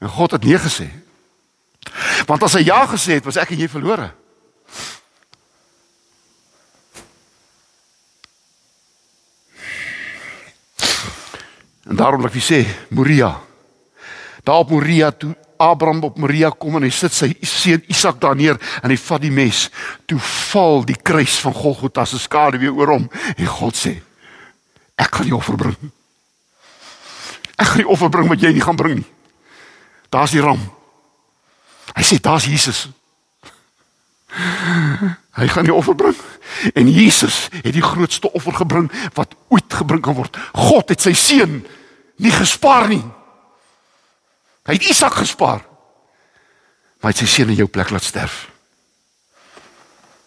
En 0.00 0.08
God 0.08 0.36
het 0.36 0.44
nee 0.44 0.58
gesê. 0.58 0.88
Want 2.26 2.42
as 2.42 2.56
hy 2.58 2.64
ja 2.68 2.84
gesê 2.90 3.18
het, 3.18 3.24
was 3.26 3.38
ek 3.40 3.54
en 3.54 3.64
jy 3.64 3.68
verlore. 3.70 4.10
En 11.88 11.96
daarom 11.96 12.22
wil 12.22 12.30
ek 12.30 12.40
sê, 12.40 12.62
Moria. 12.94 13.34
Daar 14.44 14.64
op 14.64 14.70
Moria 14.72 15.10
toe 15.12 15.34
Abraham 15.56 16.02
op 16.02 16.18
Moria 16.18 16.50
kom 16.50 16.76
en 16.76 16.86
hy 16.86 16.92
sit 16.92 17.14
sy 17.14 17.30
seun 17.46 17.84
Isak 17.92 18.18
daar 18.22 18.36
neer 18.36 18.58
en 18.82 18.92
hy 18.92 18.96
vat 19.00 19.22
die 19.22 19.32
mes. 19.32 19.68
Toe 20.08 20.18
val 20.50 20.84
die 20.88 20.96
kruis 20.96 21.36
van 21.44 21.54
Golgotha 21.56 22.04
se 22.08 22.20
skade 22.20 22.60
weer 22.60 22.74
oor 22.74 22.96
hom 22.96 23.06
en 23.36 23.52
God 23.58 23.78
sê: 23.78 23.94
Ek 24.98 25.14
gaan 25.14 25.30
die 25.30 25.36
offer 25.36 25.58
bring. 25.60 25.76
Ek 27.54 27.70
gaan 27.70 27.84
die 27.84 27.90
offer 27.90 28.10
bring 28.12 28.28
wat 28.30 28.42
jy 28.42 28.52
nie 28.54 28.64
gaan 28.64 28.78
bring 28.78 28.98
nie. 29.00 29.10
Daar's 30.12 30.34
die 30.34 30.42
ram. 30.42 30.60
Hy 31.94 32.04
sê 32.06 32.18
daar's 32.22 32.46
Jesus. 32.50 32.86
Hy 35.34 35.46
gaan 35.50 35.66
die 35.66 35.74
offer 35.74 35.94
bring. 35.98 36.16
En 36.74 36.90
Jesus 36.90 37.48
het 37.50 37.72
die 37.74 37.82
grootste 37.82 38.32
offer 38.32 38.54
gebring 38.54 38.90
wat 39.14 39.34
ooit 39.48 39.78
gebring 39.80 40.02
kan 40.02 40.16
word. 40.18 40.36
God 40.54 40.90
het 40.94 41.02
sy 41.02 41.14
seun 41.18 41.60
nie 42.22 42.32
gespaar 42.34 42.88
nie. 42.90 43.02
Hy 44.64 44.78
het 44.78 44.90
Isak 44.90 45.18
gespaar. 45.20 45.64
Maar 47.02 47.12
hy 47.12 47.14
het 47.14 47.22
sy 47.24 47.30
seun 47.30 47.52
in 47.52 47.62
jou 47.64 47.68
plek 47.68 47.90
laat 47.92 48.06
sterf. 48.06 48.46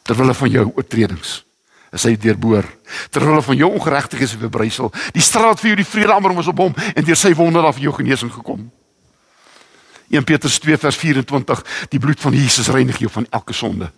Terwyl 0.08 0.34
van 0.34 0.52
jou 0.52 0.66
oortredings 0.76 1.42
is 1.96 2.04
hy 2.04 2.18
deurboor. 2.20 2.68
Terwyl 3.16 3.42
van 3.42 3.60
jou 3.60 3.72
ongeregtighede 3.74 4.28
is 4.28 4.40
verbrysel. 4.40 4.92
Die 5.16 5.24
straat 5.24 5.60
vir 5.64 5.72
jou 5.72 5.80
die 5.80 5.88
vrede 5.88 6.14
amper 6.14 6.36
was 6.38 6.52
op 6.52 6.60
hom 6.62 6.76
en 6.94 7.08
deur 7.08 7.20
sy 7.20 7.34
wonde 7.36 7.64
daar 7.64 7.76
vir 7.76 7.88
jou 7.88 7.96
genesing 7.96 8.32
gekom. 8.34 8.68
1 10.10 10.24
Petrus 10.24 10.60
2 10.60 10.78
vers 10.78 10.96
24 10.96 11.64
Die 11.90 12.00
bloed 12.00 12.20
van 12.20 12.34
Jesus 12.34 12.68
reinig 12.68 12.98
jou 12.98 13.12
van 13.12 13.28
elke 13.30 13.54
sonde. 13.54 13.92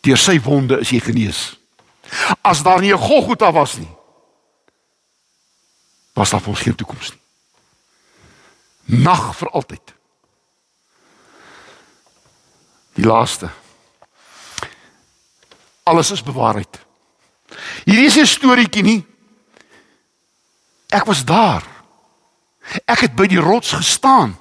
Deur 0.00 0.18
sy 0.18 0.38
wonde 0.40 0.78
is 0.80 0.90
jy 0.94 1.00
genees. 1.00 1.58
As 2.40 2.62
daar 2.62 2.80
nie 2.80 2.92
'n 2.92 2.98
Golgotha 2.98 3.52
was 3.52 3.76
nie, 3.76 3.90
was 6.14 6.30
daar 6.30 6.40
vir 6.40 6.48
ons 6.48 6.60
geen 6.60 6.74
toekoms 6.74 7.10
nie. 7.10 7.20
Nag 9.02 9.36
vir 9.36 9.50
altyd. 9.50 9.94
Die 12.94 13.04
laaste. 13.04 13.50
Alles 15.82 16.10
is 16.10 16.22
bewaarheid. 16.22 16.78
Hierdie 17.84 18.06
is 18.06 18.16
'n 18.16 18.26
storieetjie 18.26 18.82
nie. 18.82 19.06
Ek 20.88 21.04
was 21.04 21.24
daar. 21.24 21.77
Ek 22.84 23.00
het 23.00 23.14
by 23.16 23.26
die 23.26 23.40
rots 23.40 23.72
gestaan 23.72 24.36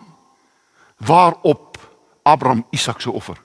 waarop 0.98 1.78
Abraham 2.24 2.66
Isak 2.70 3.02
se 3.02 3.12
offer. 3.12 3.38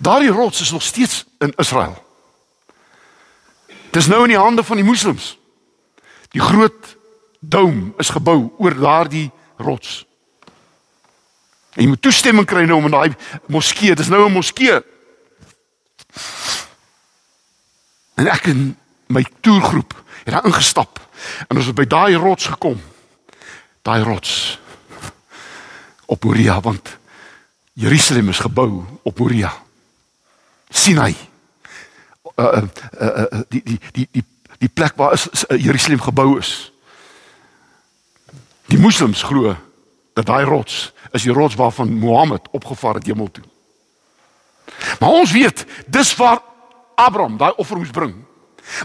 Daardie 0.00 0.30
rots 0.30 0.60
is 0.60 0.70
nog 0.70 0.82
steeds 0.82 1.24
in 1.38 1.52
Israel. 1.56 2.04
Dit 3.66 4.02
is 4.02 4.06
nou 4.06 4.22
in 4.22 4.28
die 4.28 4.38
hande 4.38 4.64
van 4.64 4.76
die 4.76 4.84
moslems. 4.84 5.38
Die 6.30 6.40
groot 6.40 6.96
dom 7.40 7.94
is 7.96 8.08
gebou 8.08 8.52
oor 8.58 8.74
daardie 8.74 9.30
rots. 9.56 10.04
En 11.76 11.82
jy 11.82 11.88
moet 11.88 12.02
toestemming 12.02 12.46
kry 12.48 12.64
nou 12.64 12.78
om 12.80 12.88
in 12.88 12.94
daai 12.94 13.16
moskee, 13.52 13.94
dis 13.94 14.08
nou 14.08 14.26
'n 14.28 14.32
moskee. 14.32 14.80
En 18.14 18.28
ek 18.28 18.46
en 18.46 18.78
my 19.06 19.24
toergroep 19.40 19.94
het 20.24 20.34
daar 20.34 20.46
ingestap 20.46 21.00
en 21.48 21.56
ons 21.56 21.66
het 21.66 21.74
by 21.74 21.84
daai 21.84 22.14
rots 22.14 22.46
gekom. 22.46 22.80
Daai 23.86 24.02
rots 24.02 24.58
op 26.06 26.24
Moria 26.24 26.60
want 26.60 26.98
Jerusalem 27.72 28.28
is 28.28 28.38
gebou 28.38 28.84
op 29.02 29.18
Moria. 29.18 29.52
Sinai. 30.68 31.14
Uh, 32.36 32.44
uh, 32.44 32.62
uh, 33.00 33.24
uh, 33.32 33.40
die 33.48 33.62
die 33.62 33.80
die 33.92 34.08
die 34.10 34.24
die 34.58 34.68
plek 34.68 34.96
waar 34.96 35.12
is, 35.12 35.28
uh, 35.28 35.62
Jerusalem 35.62 36.00
gebou 36.00 36.38
is. 36.38 36.72
Die 38.66 38.78
moslems 38.78 39.22
glo 39.22 39.54
dat 40.18 40.26
daai 40.26 40.44
rots 40.44 40.92
is 41.12 41.22
die 41.22 41.32
rots 41.32 41.54
waarvan 41.54 41.92
Mohammed 41.92 42.48
opgevaar 42.50 42.94
het 42.94 43.06
hemel 43.06 43.30
toe. 43.30 43.44
Maar 44.98 45.10
ons 45.10 45.32
weet 45.32 45.64
dis 45.86 46.14
waar 46.16 46.42
Abraham 46.94 47.36
daai 47.36 47.52
offer 47.56 47.76
moes 47.76 47.94
bring. 47.94 48.14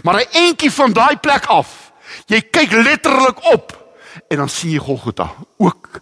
Maar 0.02 0.14
'n 0.14 0.32
entjie 0.46 0.70
van 0.70 0.92
daai 0.92 1.16
plek 1.16 1.44
af. 1.46 1.92
Jy 2.26 2.40
kyk 2.40 2.70
letterlik 2.70 3.44
op 3.52 3.81
en 4.28 4.36
dan 4.36 4.48
sien 4.48 4.70
jy 4.70 4.78
Golgotha 4.78 5.34
ook 5.56 6.00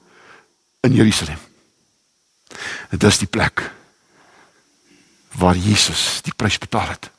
in 0.81 0.93
Jerusalem. 0.93 1.39
Dit 2.91 3.03
is 3.03 3.19
die 3.19 3.29
plek 3.29 3.71
waar 5.39 5.57
Jesus 5.57 6.21
die 6.23 6.35
prys 6.35 6.59
betaal 6.59 6.89
het. 6.89 7.11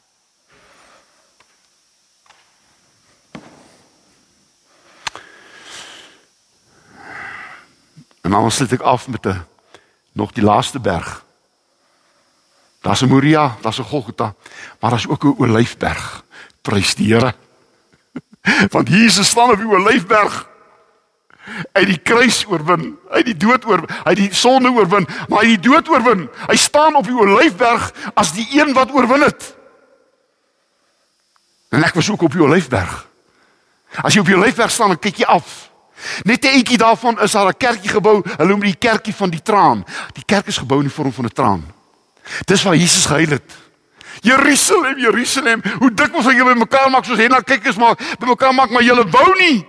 En 8.21 8.31
dan 8.31 8.51
sluit 8.51 8.71
ek 8.71 8.81
af 8.81 9.07
met 9.07 9.25
'n 9.25 9.45
nog 10.11 10.31
die 10.31 10.43
laaste 10.43 10.79
berg. 10.79 11.25
Daar's 12.81 13.01
'n 13.01 13.07
Moria, 13.07 13.57
daar's 13.61 13.79
'n 13.79 13.83
Golgotha, 13.83 14.35
maar 14.79 14.89
daar's 14.89 15.07
ook 15.07 15.23
'n 15.23 15.35
Olyfberg. 15.37 16.23
Prys 16.61 16.95
die 16.95 17.13
Here. 17.13 17.33
Want 18.73 18.87
Jesus 18.87 19.27
staan 19.27 19.51
op 19.51 19.57
die 19.57 19.67
Olyfberg. 19.67 20.50
Het 21.73 21.87
die 21.89 21.97
kruis 21.97 22.45
oorwin, 22.47 22.97
het 23.09 23.25
die 23.25 23.37
dood 23.37 23.63
hy 23.65 23.79
het 24.03 24.17
die 24.17 24.33
sonde 24.33 24.69
oorwin, 24.69 25.07
maar 25.27 25.41
hy 25.41 25.55
die 25.55 25.69
dood 25.69 25.89
oorwin. 25.89 26.29
Hy 26.47 26.55
staan 26.55 26.95
op 26.95 27.05
die 27.05 27.17
Olyfberg 27.17 27.91
as 28.13 28.33
die 28.33 28.47
een 28.53 28.73
wat 28.73 28.93
oorwin 28.93 29.25
het. 29.25 29.55
En 31.71 31.83
ek 31.83 31.97
was 31.97 32.09
ook 32.11 32.21
op 32.21 32.31
die 32.31 32.43
Olyfberg. 32.43 33.07
As 34.03 34.13
jy 34.13 34.21
op 34.21 34.29
die 34.29 34.37
Olyfberg 34.37 34.71
staan 34.71 34.99
kyk 34.99 35.23
jy 35.23 35.25
af, 35.25 35.71
Net 36.23 36.45
'n 36.45 36.47
entjie 36.47 36.77
daarvan 36.77 37.19
is 37.21 37.31
daar 37.31 37.47
'n 37.47 37.57
kerkie 37.57 37.89
gebou. 37.89 38.23
Hulle 38.37 38.49
noem 38.49 38.59
dit 38.59 38.79
die 38.79 38.89
kerkie 38.89 39.15
van 39.15 39.29
die 39.29 39.41
traan. 39.41 39.85
Die 40.13 40.25
kerk 40.25 40.47
is 40.47 40.57
gebou 40.57 40.79
in 40.79 40.87
die 40.87 40.93
vorm 40.93 41.13
van 41.13 41.25
'n 41.25 41.33
traan. 41.33 41.73
Dis 42.45 42.63
waar 42.63 42.75
Jesus 42.75 43.05
gehuil 43.05 43.29
het. 43.29 43.51
Jerusalem, 44.19 44.99
Jerusalem, 44.99 45.61
hoe 45.79 45.93
dik 45.93 46.11
moet 46.11 46.23
jy 46.23 46.43
by 46.43 46.53
mekaar 46.53 46.89
maak 46.89 47.05
soos 47.05 47.17
Henna 47.17 47.41
kykers 47.41 47.75
maak, 47.75 47.99
by 48.19 48.25
mekaar 48.25 48.53
maak 48.53 48.69
maar 48.69 48.83
julle 48.83 49.05
wou 49.09 49.37
nie. 49.37 49.65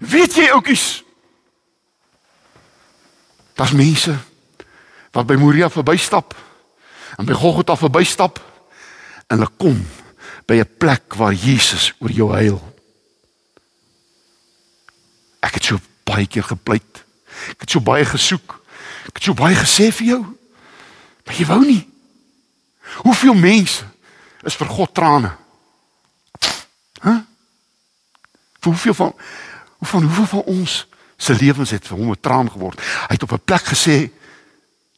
Weet 0.00 0.34
jy 0.34 0.50
oukies? 0.54 1.04
Daar's 3.54 3.74
mense 3.76 4.14
wat 5.12 5.26
by 5.28 5.36
Moria 5.36 5.68
verbystap 5.70 6.34
en 7.18 7.28
by 7.28 7.36
Golgotha 7.36 7.76
verbystap 7.76 8.40
en 9.28 9.36
hulle 9.36 9.50
kom 9.60 9.82
by 10.46 10.60
'n 10.60 10.76
plek 10.78 11.14
waar 11.14 11.32
Jesus 11.32 11.92
oor 12.00 12.10
jou 12.10 12.32
huil. 12.32 12.60
Ek 15.40 15.54
het 15.54 15.64
so 15.64 15.80
baie 16.04 16.26
keer 16.26 16.42
gepleit. 16.42 17.04
Ek 17.50 17.60
het 17.60 17.70
so 17.70 17.80
baie 17.80 18.04
gesoek. 18.04 18.62
Ek 19.06 19.14
het 19.14 19.22
so 19.22 19.34
baie 19.34 19.56
gesê 19.56 19.92
vir 19.92 20.06
jou. 20.06 20.22
Maar 21.24 21.34
jy 21.34 21.46
wou 21.46 21.60
nie. 21.64 21.88
Hoeveel 23.02 23.34
mense 23.34 23.84
is 24.42 24.54
vir 24.54 24.68
God 24.68 24.94
trane? 24.94 25.36
Hæ? 27.02 27.10
Huh? 27.10 27.20
Hoeveel 28.62 28.94
van 28.94 29.14
hoe 29.82 29.90
van 29.90 30.02
hoeveel 30.02 30.26
van 30.26 30.42
ons 30.42 30.86
se 31.16 31.34
lewens 31.34 31.70
het 31.70 31.86
vir 31.86 31.96
hom 31.98 32.10
'n 32.10 32.20
traan 32.20 32.50
geword? 32.50 32.80
Hy 32.80 33.14
het 33.18 33.22
op 33.22 33.32
'n 33.32 33.44
plek 33.44 33.64
gesê 33.66 34.10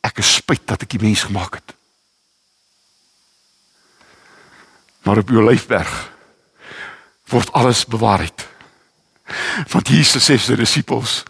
ek 0.01 0.19
is 0.19 0.35
spyt 0.35 0.67
dat 0.67 0.83
ek 0.83 0.91
die 0.91 1.01
mens 1.01 1.23
gemaak 1.23 1.55
het. 1.55 1.75
Maar 5.03 5.19
op 5.19 5.29
jou 5.29 5.45
leefberg 5.45 6.13
word 7.25 7.53
alles 7.53 7.87
bewaarheid. 7.87 8.49
Want 9.69 9.89
Jesus 9.89 10.31
sê 10.31 10.37
sy 10.37 10.55
disippels 10.55 11.23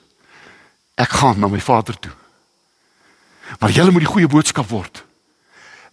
ek 0.95 1.11
gaan 1.11 1.39
na 1.39 1.47
my 1.49 1.61
Vader 1.61 1.99
toe. 1.99 2.13
Maar 3.59 3.71
julle 3.71 3.91
moet 3.91 4.01
die 4.01 4.13
goeie 4.13 4.27
boodskap 4.27 4.69
word. 4.69 5.05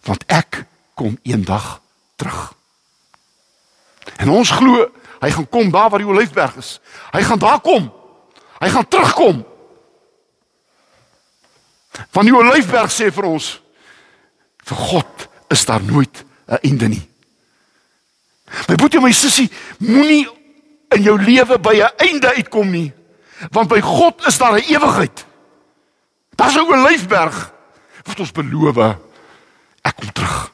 Want 0.02 0.24
ek 0.26 0.64
kom 0.94 1.18
eendag 1.22 1.80
terug. 2.16 2.54
En 4.16 4.28
ons 4.28 4.50
glo 4.50 4.90
hy 5.22 5.30
gaan 5.30 5.48
kom 5.48 5.70
daar 5.70 5.90
waar 5.90 6.02
die 6.02 6.08
Olyfberg 6.08 6.56
is. 6.58 6.80
Hy 7.14 7.22
gaan 7.22 7.38
daar 7.38 7.60
kom. 7.62 7.86
Hy 8.58 8.68
gaan 8.70 8.88
terugkom. 8.88 9.42
Van 12.10 12.26
die 12.26 12.34
Olyfberg 12.34 12.90
sê 12.90 13.10
vir 13.14 13.28
ons 13.30 13.54
vir 14.66 14.78
God 14.78 15.28
is 15.52 15.64
daar 15.68 15.82
nooit 15.82 16.24
'n 16.46 16.58
einde 16.62 16.88
nie. 16.88 17.08
My 18.68 18.76
boetie 18.76 19.00
my 19.00 19.12
sussie 19.12 19.50
moenie 19.78 20.26
in 20.92 21.02
jou 21.02 21.16
lewe 21.18 21.58
by 21.58 21.74
'n 21.80 21.96
einde 21.96 22.34
uitkom 22.34 22.70
nie. 22.70 22.92
Want 23.50 23.68
by 23.68 23.80
God 23.80 24.26
is 24.26 24.38
daar 24.38 24.58
'n 24.58 24.64
ewigheid. 24.68 25.26
Daar's 26.36 26.54
'n 26.54 26.66
olyfberg 26.66 27.52
wat 28.04 28.20
ons 28.20 28.32
beloof 28.32 28.76
ek 29.82 29.96
kom 29.96 30.12
terug. 30.12 30.52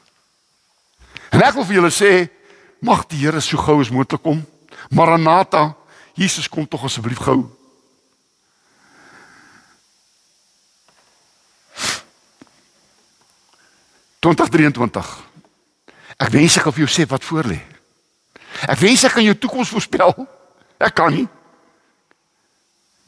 En 1.29 1.41
ek 1.41 1.53
wil 1.53 1.65
vir 1.65 1.77
julle 1.79 1.93
sê 1.93 2.29
mag 2.81 3.05
die 3.07 3.21
Here 3.21 3.41
so 3.41 3.57
gou 3.57 3.79
as 3.81 3.91
moontlik 3.93 4.23
kom. 4.23 4.45
Maranatha, 4.89 5.75
Jesus 6.13 6.49
kom 6.49 6.67
tog 6.67 6.83
asseblief 6.83 7.21
gou. 7.21 7.45
Tondag 14.19 14.49
23. 14.49 15.11
Ek 16.19 16.31
wens 16.33 16.57
ek 16.59 16.67
of 16.67 16.79
jy 16.79 16.87
sê 16.91 17.05
wat 17.07 17.23
voor 17.23 17.47
lê. 17.47 17.59
Ek 18.67 18.81
wens 18.81 19.05
ek 19.07 19.15
kan 19.15 19.23
jou 19.23 19.37
toekoms 19.37 19.71
voorspel. 19.71 20.11
Ek 20.81 20.95
kan 20.97 21.13
nie. 21.13 21.27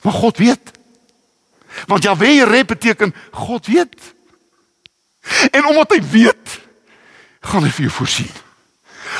Maar 0.05 0.15
God 0.21 0.39
weet. 0.39 0.71
Want 1.89 2.03
Jahwe 2.03 2.32
Jare 2.36 2.63
beteken 2.65 3.13
God 3.32 3.67
weet. 3.67 4.13
En 5.51 5.65
omdat 5.65 5.91
hy 5.97 5.99
weet, 6.11 6.55
gaan 7.51 7.63
hy 7.63 7.69
vir 7.69 7.86
jou 7.88 7.93
voorsien. 7.99 8.32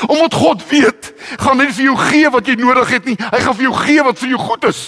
Omdat 0.06 0.34
God 0.34 0.68
weet, 0.68 1.12
gaan 1.40 1.60
hy 1.60 1.68
vir 1.72 1.84
jou 1.84 1.96
gee 2.00 2.30
wat 2.32 2.48
jy 2.48 2.56
nodig 2.58 2.90
het 2.96 3.08
nie. 3.08 3.16
Hy 3.18 3.40
gaan 3.44 3.56
vir 3.58 3.68
jou 3.68 3.76
gee 3.76 4.04
wat 4.06 4.18
vir 4.18 4.34
jou 4.34 4.40
goed 4.40 4.64
is. 4.70 4.82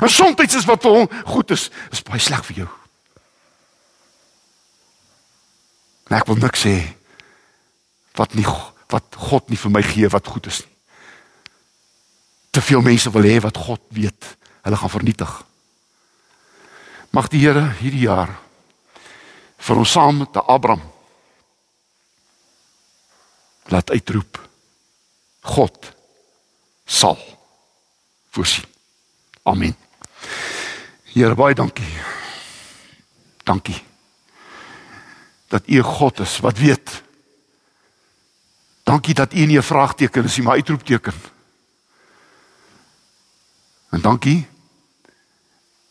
En 0.00 0.10
soms 0.10 0.54
is 0.54 0.64
wat 0.64 0.82
vir 0.82 0.96
hom 0.98 1.08
goed 1.26 1.50
is, 1.54 1.68
is 1.92 2.02
baie 2.02 2.20
sleg 2.20 2.44
vir 2.48 2.64
jou. 2.64 2.68
Maar 6.08 6.20
ek 6.20 6.28
wil 6.28 6.40
niks 6.40 6.64
sê 6.66 6.76
wat 8.18 8.36
nie 8.38 8.46
wat 8.92 9.16
God 9.18 9.48
nie 9.50 9.58
vir 9.58 9.72
my 9.74 9.82
gee 9.82 10.08
wat 10.12 10.28
goed 10.30 10.46
is 10.46 10.60
nie. 10.62 10.70
Te 12.54 12.62
veel 12.62 12.84
mense 12.86 13.10
wil 13.10 13.26
hê 13.26 13.40
wat 13.42 13.56
God 13.58 13.82
weet, 13.90 14.28
hulle 14.62 14.78
gaan 14.78 14.92
vernietig. 14.92 15.30
Mag 17.10 17.26
die 17.32 17.40
Here 17.42 17.64
hierdie 17.80 18.04
jaar 18.06 18.30
vir 19.64 19.80
ons 19.80 19.94
saam 19.96 20.20
met 20.22 20.38
Abraham 20.38 20.84
laat 23.74 23.90
uitroep. 23.90 24.48
God 25.40 25.92
sal 26.84 27.18
voorsien. 28.30 28.68
Amen. 29.42 29.74
Here 31.12 31.34
baie 31.34 31.54
dankie. 31.54 31.90
Dankie. 33.44 33.82
Dat 35.48 35.66
U 35.66 35.82
God 35.82 36.20
is 36.20 36.38
wat 36.38 36.58
weet. 36.58 37.02
Dankie 38.82 39.14
dat 39.14 39.32
U 39.32 39.46
nie 39.46 39.58
'n 39.58 39.62
vraagteken 39.62 40.24
is 40.24 40.36
nie, 40.36 40.46
maar 40.46 40.54
uitroepteken. 40.54 41.14
En 43.90 44.00
dankie 44.00 44.46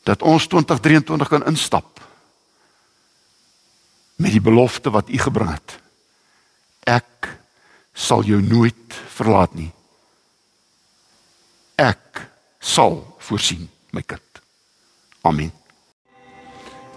dat 0.04 0.22
ons 0.22 0.48
2023 0.48 1.28
kan 1.28 1.46
instap 1.46 2.02
met 4.16 4.32
die 4.32 4.42
belofte 4.42 4.90
wat 4.90 5.10
U 5.10 5.18
gebring 5.18 5.52
het. 5.52 5.80
Ek 6.84 7.43
sal 7.94 8.24
jou 8.26 8.42
nooit 8.42 8.98
verlaat 9.14 9.54
nie. 9.56 9.72
Ek 11.80 12.22
sal 12.60 13.00
voorsien, 13.24 13.70
my 13.94 14.02
kind. 14.02 14.42
Amen. 15.24 15.52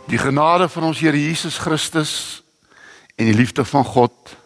Die 0.06 0.18
genade 0.18 0.68
van 0.68 0.88
ons 0.88 1.00
Here 1.02 1.18
Jesus 1.18 1.58
Christus 1.58 2.42
en 3.16 3.26
die 3.26 3.36
liefde 3.36 3.64
van 3.64 3.84
God 3.84 4.36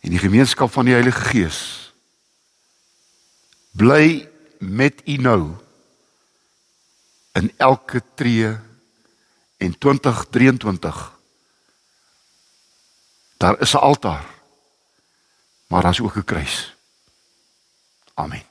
en 0.00 0.14
die 0.14 0.20
gemeenskap 0.20 0.72
van 0.72 0.88
die 0.88 0.96
Heilige 0.96 1.30
Gees 1.32 1.60
bly 3.76 4.26
met 4.58 5.00
u 5.08 5.16
nou 5.22 5.40
in 7.38 7.52
elke 7.56 8.02
tree 8.18 8.50
en 9.60 9.78
2023 9.78 11.00
daar 13.40 13.60
is 13.60 13.72
'n 13.72 13.80
altaar 13.80 14.39
maar 15.70 15.82
daar's 15.82 16.00
ook 16.00 16.16
'n 16.16 16.24
kruis. 16.24 16.76
Amen. 18.14 18.49